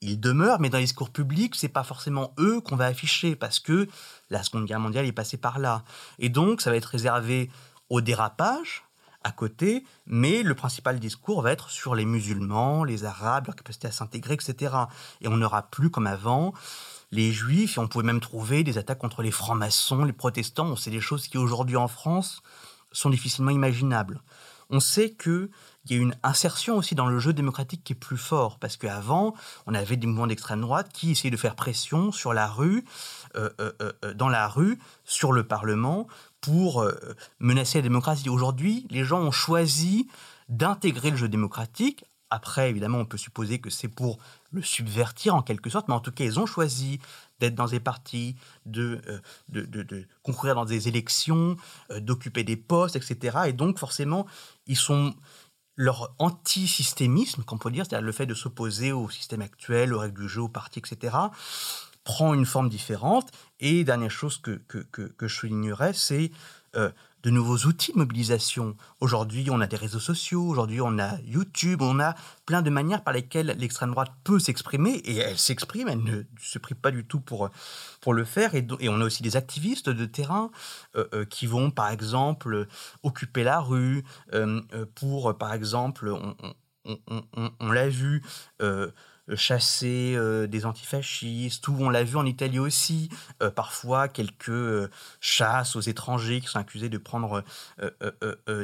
ils 0.02 0.20
demeurent, 0.20 0.60
mais 0.60 0.70
dans 0.70 0.78
les 0.78 0.84
discours 0.84 1.10
publics, 1.10 1.56
c'est 1.56 1.68
pas 1.68 1.84
forcément 1.84 2.34
eux 2.40 2.62
qu'on 2.62 2.76
va 2.76 2.86
afficher 2.86 3.36
parce 3.36 3.60
que 3.60 3.88
la 4.30 4.44
Seconde 4.44 4.66
Guerre 4.66 4.80
mondiale 4.80 5.06
est 5.06 5.12
passée 5.12 5.38
par 5.38 5.60
là. 5.60 5.84
Et 6.20 6.30
donc, 6.30 6.62
ça 6.62 6.70
va 6.70 6.76
être 6.76 6.86
réservé 6.86 7.50
au 7.90 8.02
dérapage 8.02 8.84
à 9.24 9.32
côté, 9.32 9.84
mais 10.06 10.44
le 10.44 10.56
principal 10.56 11.00
discours 11.00 11.42
va 11.42 11.52
être 11.52 11.70
sur 11.70 11.96
les 11.96 12.06
musulmans, 12.06 12.84
les 12.84 13.04
arabes, 13.04 13.48
leur 13.48 13.56
capacité 13.56 13.88
à 13.88 13.92
s'intégrer, 13.92 14.36
etc. 14.36 14.74
Et 15.22 15.28
on 15.28 15.38
n'aura 15.38 15.64
plus 15.64 15.90
comme 15.90 16.08
avant 16.08 16.54
les 17.12 17.32
juifs, 17.32 17.78
et 17.78 17.80
on 17.80 17.88
pouvait 17.88 18.06
même 18.06 18.20
trouver 18.20 18.64
des 18.64 18.78
attaques 18.78 19.00
contre 19.00 19.24
les 19.24 19.32
francs-maçons, 19.32 20.06
les 20.06 20.14
protestants. 20.14 20.76
C'est 20.76 20.92
des 20.92 21.02
choses 21.02 21.28
qui 21.28 21.38
aujourd'hui 21.38 21.78
en 21.78 21.88
France 21.88 22.42
sont 22.92 23.10
difficilement 23.10 23.52
imaginables. 23.52 24.22
On 24.70 24.80
sait 24.80 25.12
que 25.12 25.50
il 25.90 25.96
y 25.96 26.00
a 26.00 26.02
une 26.02 26.16
insertion 26.24 26.78
aussi 26.78 26.96
dans 26.96 27.08
le 27.08 27.20
jeu 27.20 27.34
démocratique 27.34 27.84
qui 27.84 27.94
est 27.94 27.98
plus 27.98 28.18
fort. 28.18 28.60
Parce 28.60 28.78
qu'avant, 28.78 29.34
on 29.66 29.74
avait 29.74 29.96
des 29.96 30.08
mouvements 30.08 30.28
d'extrême 30.28 30.62
droite 30.62 30.90
qui 30.94 31.12
essayaient 31.12 31.32
de 31.32 31.38
faire 31.38 31.56
pression 31.56 32.12
sur 32.12 32.34
la 32.34 32.48
rue, 32.48 32.84
euh, 33.36 33.50
euh, 33.60 33.72
euh, 34.04 34.14
dans 34.14 34.30
la 34.30 34.48
rue, 34.48 34.80
sur 35.06 35.32
le 35.32 35.44
Parlement, 35.46 36.08
pour 36.42 36.86
menacer 37.40 37.80
la 37.80 37.82
démocratie. 37.84 38.30
Aujourd'hui, 38.30 38.86
les 38.90 39.04
gens 39.04 39.20
ont 39.20 39.32
choisi 39.32 40.08
d'intégrer 40.50 41.12
le 41.12 41.18
jeu 41.18 41.28
démocratique. 41.28 42.06
Après, 42.30 42.70
évidemment, 42.70 43.00
on 43.00 43.06
peut 43.06 43.18
supposer 43.18 43.60
que 43.60 43.70
c'est 43.70 43.88
pour 43.88 44.20
le 44.52 44.62
subvertir 44.62 45.34
en 45.34 45.42
quelque 45.42 45.70
sorte, 45.70 45.88
mais 45.88 45.94
en 45.94 46.00
tout 46.00 46.12
cas, 46.12 46.26
ils 46.26 46.40
ont 46.40 46.46
choisi 46.46 47.00
d'être 47.40 47.56
dans 47.56 47.68
des 47.68 47.80
partis, 47.80 48.36
de, 48.66 49.02
concourir 50.24 50.56
dans 50.56 50.66
des 50.66 50.88
élections, 50.88 51.56
d'occuper 51.90 52.44
des 52.44 52.58
postes, 52.58 52.96
etc. 52.96 53.38
Et 53.48 53.54
donc, 53.54 53.80
forcément, 53.80 54.26
ils 54.68 54.78
sont 54.78 55.16
leur 55.78 56.14
antisystémisme, 56.18 57.44
qu'on 57.44 57.58
peut 57.58 57.72
dire, 57.72 57.86
c'est-à-dire 57.86 58.06
le 58.06 58.12
fait 58.12 58.26
de 58.26 58.34
s'opposer 58.34 58.92
au 58.92 59.10
système 59.10 59.42
actuel, 59.42 59.94
aux 59.94 60.00
règles 60.00 60.22
du 60.22 60.28
jeu, 60.28 60.42
aux 60.42 60.50
partis, 60.50 60.80
etc., 60.80 61.16
prend 62.04 62.34
une 62.34 62.46
forme 62.46 62.68
différente. 62.68 63.30
Et 63.60 63.84
dernière 63.84 64.12
chose 64.12 64.38
que, 64.38 64.60
que, 64.68 64.80
que, 64.80 65.28
je 65.28 65.36
soulignerais, 65.36 65.94
c'est 65.94 66.32
euh, 66.76 66.90
de 67.24 67.30
nouveaux 67.30 67.58
outils 67.66 67.94
de 67.94 67.98
mobilisation. 67.98 68.76
Aujourd'hui, 69.00 69.48
on 69.50 69.60
a 69.60 69.68
des 69.68 69.76
réseaux 69.76 70.00
sociaux, 70.00 70.44
aujourd'hui, 70.48 70.82
on 70.82 71.00
a 71.00 71.18
YouTube, 71.26 71.82
on 71.82 72.00
a 72.00 72.16
plein 72.46 72.62
de 72.62 72.70
manières 72.70 73.04
par 73.04 73.14
lesquelles 73.14 73.56
l'extrême 73.58 73.92
droite 73.92 74.12
peut 74.24 74.40
s'exprimer, 74.40 74.92
et 74.92 75.18
elle 75.18 75.38
s'exprime, 75.38 75.88
elle 75.88 76.04
ne 76.04 76.24
se 76.40 76.60
prive 76.60 76.78
pas 76.78 76.92
du 76.92 77.06
tout 77.06 77.20
pour, 77.20 77.50
pour 78.02 78.14
le 78.14 78.24
faire, 78.24 78.56
et, 78.56 78.66
on 78.90 79.02
a 79.02 79.06
aussi 79.06 79.24
des 79.24 79.36
activistes 79.36 79.90
de 79.90 80.06
terrain 80.06 80.52
euh, 80.96 81.06
euh, 81.14 81.26
qui 81.26 81.48
vont, 81.48 81.72
par 81.72 81.90
exemple, 81.90 82.68
occuper 83.04 83.44
la 83.44 83.60
rue, 83.60 84.04
euh, 84.34 84.62
pour, 84.96 85.38
par 85.38 85.54
exemple, 85.54 86.14
on 87.60 87.72
l'a 87.72 87.90
vu, 87.90 88.24
chasser 89.36 90.14
euh, 90.16 90.48
des 90.48 90.66
antifascistes, 90.66 91.68
ou 91.68 91.76
on 91.80 91.90
l'a 91.90 92.04
vu 92.04 92.18
en 92.18 92.26
Italie 92.26 92.60
aussi, 92.60 93.10
euh, 93.42 93.52
parfois 93.52 94.08
quelques 94.08 94.50
euh, 94.50 94.90
chasses 95.20 95.76
aux 95.76 95.82
étrangers 95.82 96.40
qui 96.40 96.48
sont 96.48 96.60
accusés 96.60 96.90
de 96.90 96.98
prendre 96.98 97.44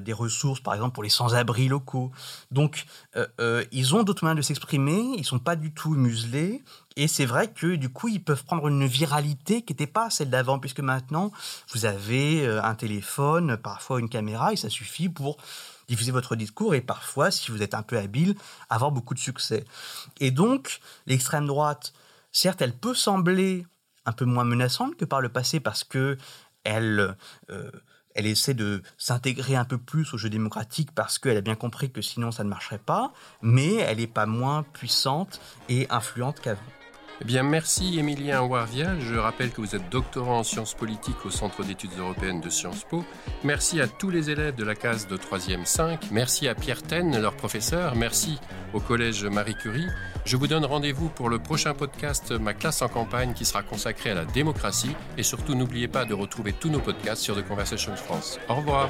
des 0.02 0.13
ressources, 0.13 0.60
par 0.60 0.73
exemple 0.73 0.93
pour 0.93 1.04
les 1.04 1.10
sans-abri 1.10 1.67
locaux. 1.67 2.12
Donc, 2.52 2.86
ils 3.71 3.95
ont 3.95 4.04
d'autres 4.04 4.23
moyens 4.23 4.38
de 4.38 4.41
s'exprimer, 4.41 5.15
ils 5.17 5.26
sont 5.26 5.39
pas 5.39 5.56
du 5.56 5.71
tout 5.71 5.95
muselés, 5.95 6.62
et 6.95 7.08
c'est 7.08 7.26
vrai 7.26 7.52
que 7.52 7.76
du 7.76 7.89
coup, 7.89 8.08
ils 8.08 8.23
peuvent 8.23 8.43
prendre 8.43 8.67
une 8.67 8.86
viralité 8.86 9.62
qui 9.62 9.73
n'était 9.73 9.88
pas 9.88 10.10
celle 10.10 10.30
d'avant, 10.30 10.60
puisque 10.60 10.80
maintenant, 10.80 11.32
vous 11.73 11.86
avez 11.86 12.47
un 12.47 12.76
téléphone, 12.76 13.58
parfois 13.58 13.99
une 13.99 14.10
caméra, 14.10 14.54
et 14.54 14.56
ça 14.56 14.69
suffit 14.69 15.10
pour 15.10 15.38
diffuser 15.88 16.12
votre 16.12 16.36
discours 16.36 16.76
et 16.76 16.82
parfois, 16.82 17.32
si 17.32 17.52
vous 17.52 17.62
êtes 17.62 17.74
un 17.74 17.84
peu 17.84 17.98
habile, 17.98 18.36
avoir 18.69 18.91
beaucoup 18.91 19.13
de 19.13 19.19
succès. 19.19 19.65
Et 20.19 20.32
donc, 20.32 20.80
l'extrême 21.06 21.46
droite, 21.46 21.93
certes, 22.32 22.62
elle 22.62 22.76
peut 22.76 22.93
sembler 22.93 23.65
un 24.06 24.12
peu 24.12 24.26
moins 24.26 24.43
menaçante 24.43 24.96
que 24.96 25.06
par 25.06 25.22
le 25.22 25.30
passé 25.30 25.60
parce 25.60 25.84
que 25.84 26.17
elle, 26.63 27.15
euh, 27.50 27.72
elle 28.15 28.26
essaie 28.26 28.54
de 28.54 28.82
s'intégrer 28.98 29.56
un 29.56 29.65
peu 29.65 29.78
plus 29.78 30.13
au 30.13 30.17
jeu 30.17 30.30
démocratique 30.30 30.91
parce 30.93 31.19
qu'elle 31.19 31.38
a 31.38 31.41
bien 31.41 31.56
compris 31.56 31.91
que 31.91 32.02
sinon 32.02 32.32
ça 32.32 32.43
ne 32.43 32.50
marcherait 32.50 32.78
pas, 32.78 33.13
mais 33.41 33.76
elle 33.76 33.98
n'est 33.98 34.08
pas 34.08 34.26
moins 34.26 34.63
puissante 34.63 35.39
et 35.69 35.88
influente 35.89 36.39
qu'avant. 36.39 36.62
Eh 37.24 37.26
bien, 37.26 37.44
merci 37.44 37.98
Emilien 37.98 38.42
Warvia. 38.42 39.00
Je 39.00 39.16
rappelle 39.16 39.52
que 39.52 39.62
vous 39.62 39.78
êtes 39.78 39.90
doctorant 39.90 40.40
en 40.40 40.44
sciences 40.44 40.74
politiques 40.74 41.26
au 41.26 41.30
Centre 41.30 41.64
d'études 41.64 41.98
européennes 41.98 42.42
de 42.42 42.50
Sciences 42.50 42.84
Po. 42.84 43.06
Merci 43.46 43.80
à 43.80 43.88
tous 43.88 44.10
les 44.10 44.30
élèves 44.30 44.56
de 44.56 44.66
la 44.66 44.76
case 44.76 45.08
de 45.08 45.16
3e 45.16 45.64
5. 45.64 46.12
Merci 46.12 46.50
à 46.50 46.56
Pierre 46.56 46.84
Ten, 46.84 47.18
leur 47.22 47.38
professeur. 47.38 47.96
Merci 47.96 48.40
au 48.74 48.82
collège 48.82 49.24
Marie 49.24 49.56
Curie. 49.56 49.88
Je 50.26 50.36
vous 50.36 50.48
donne 50.48 50.66
rendez-vous 50.66 51.08
pour 51.08 51.30
le 51.30 51.40
prochain 51.40 51.74
podcast 51.74 52.34
Ma 52.34 52.54
classe 52.54 52.82
en 52.82 52.90
campagne 52.90 53.32
qui 53.34 53.46
sera 53.46 53.64
consacré 53.64 54.10
à 54.10 54.16
la 54.16 54.26
démocratie. 54.26 54.94
Et 55.18 55.24
surtout, 55.24 55.56
n'oubliez 55.56 55.88
pas 55.88 56.04
de 56.04 56.14
retrouver 56.14 56.52
tous 56.52 56.70
nos 56.70 56.82
podcasts 56.82 57.22
sur 57.22 57.38
The 57.38 57.48
Conversation 57.48 57.96
France. 57.96 58.38
Au 58.50 58.56
revoir. 58.56 58.90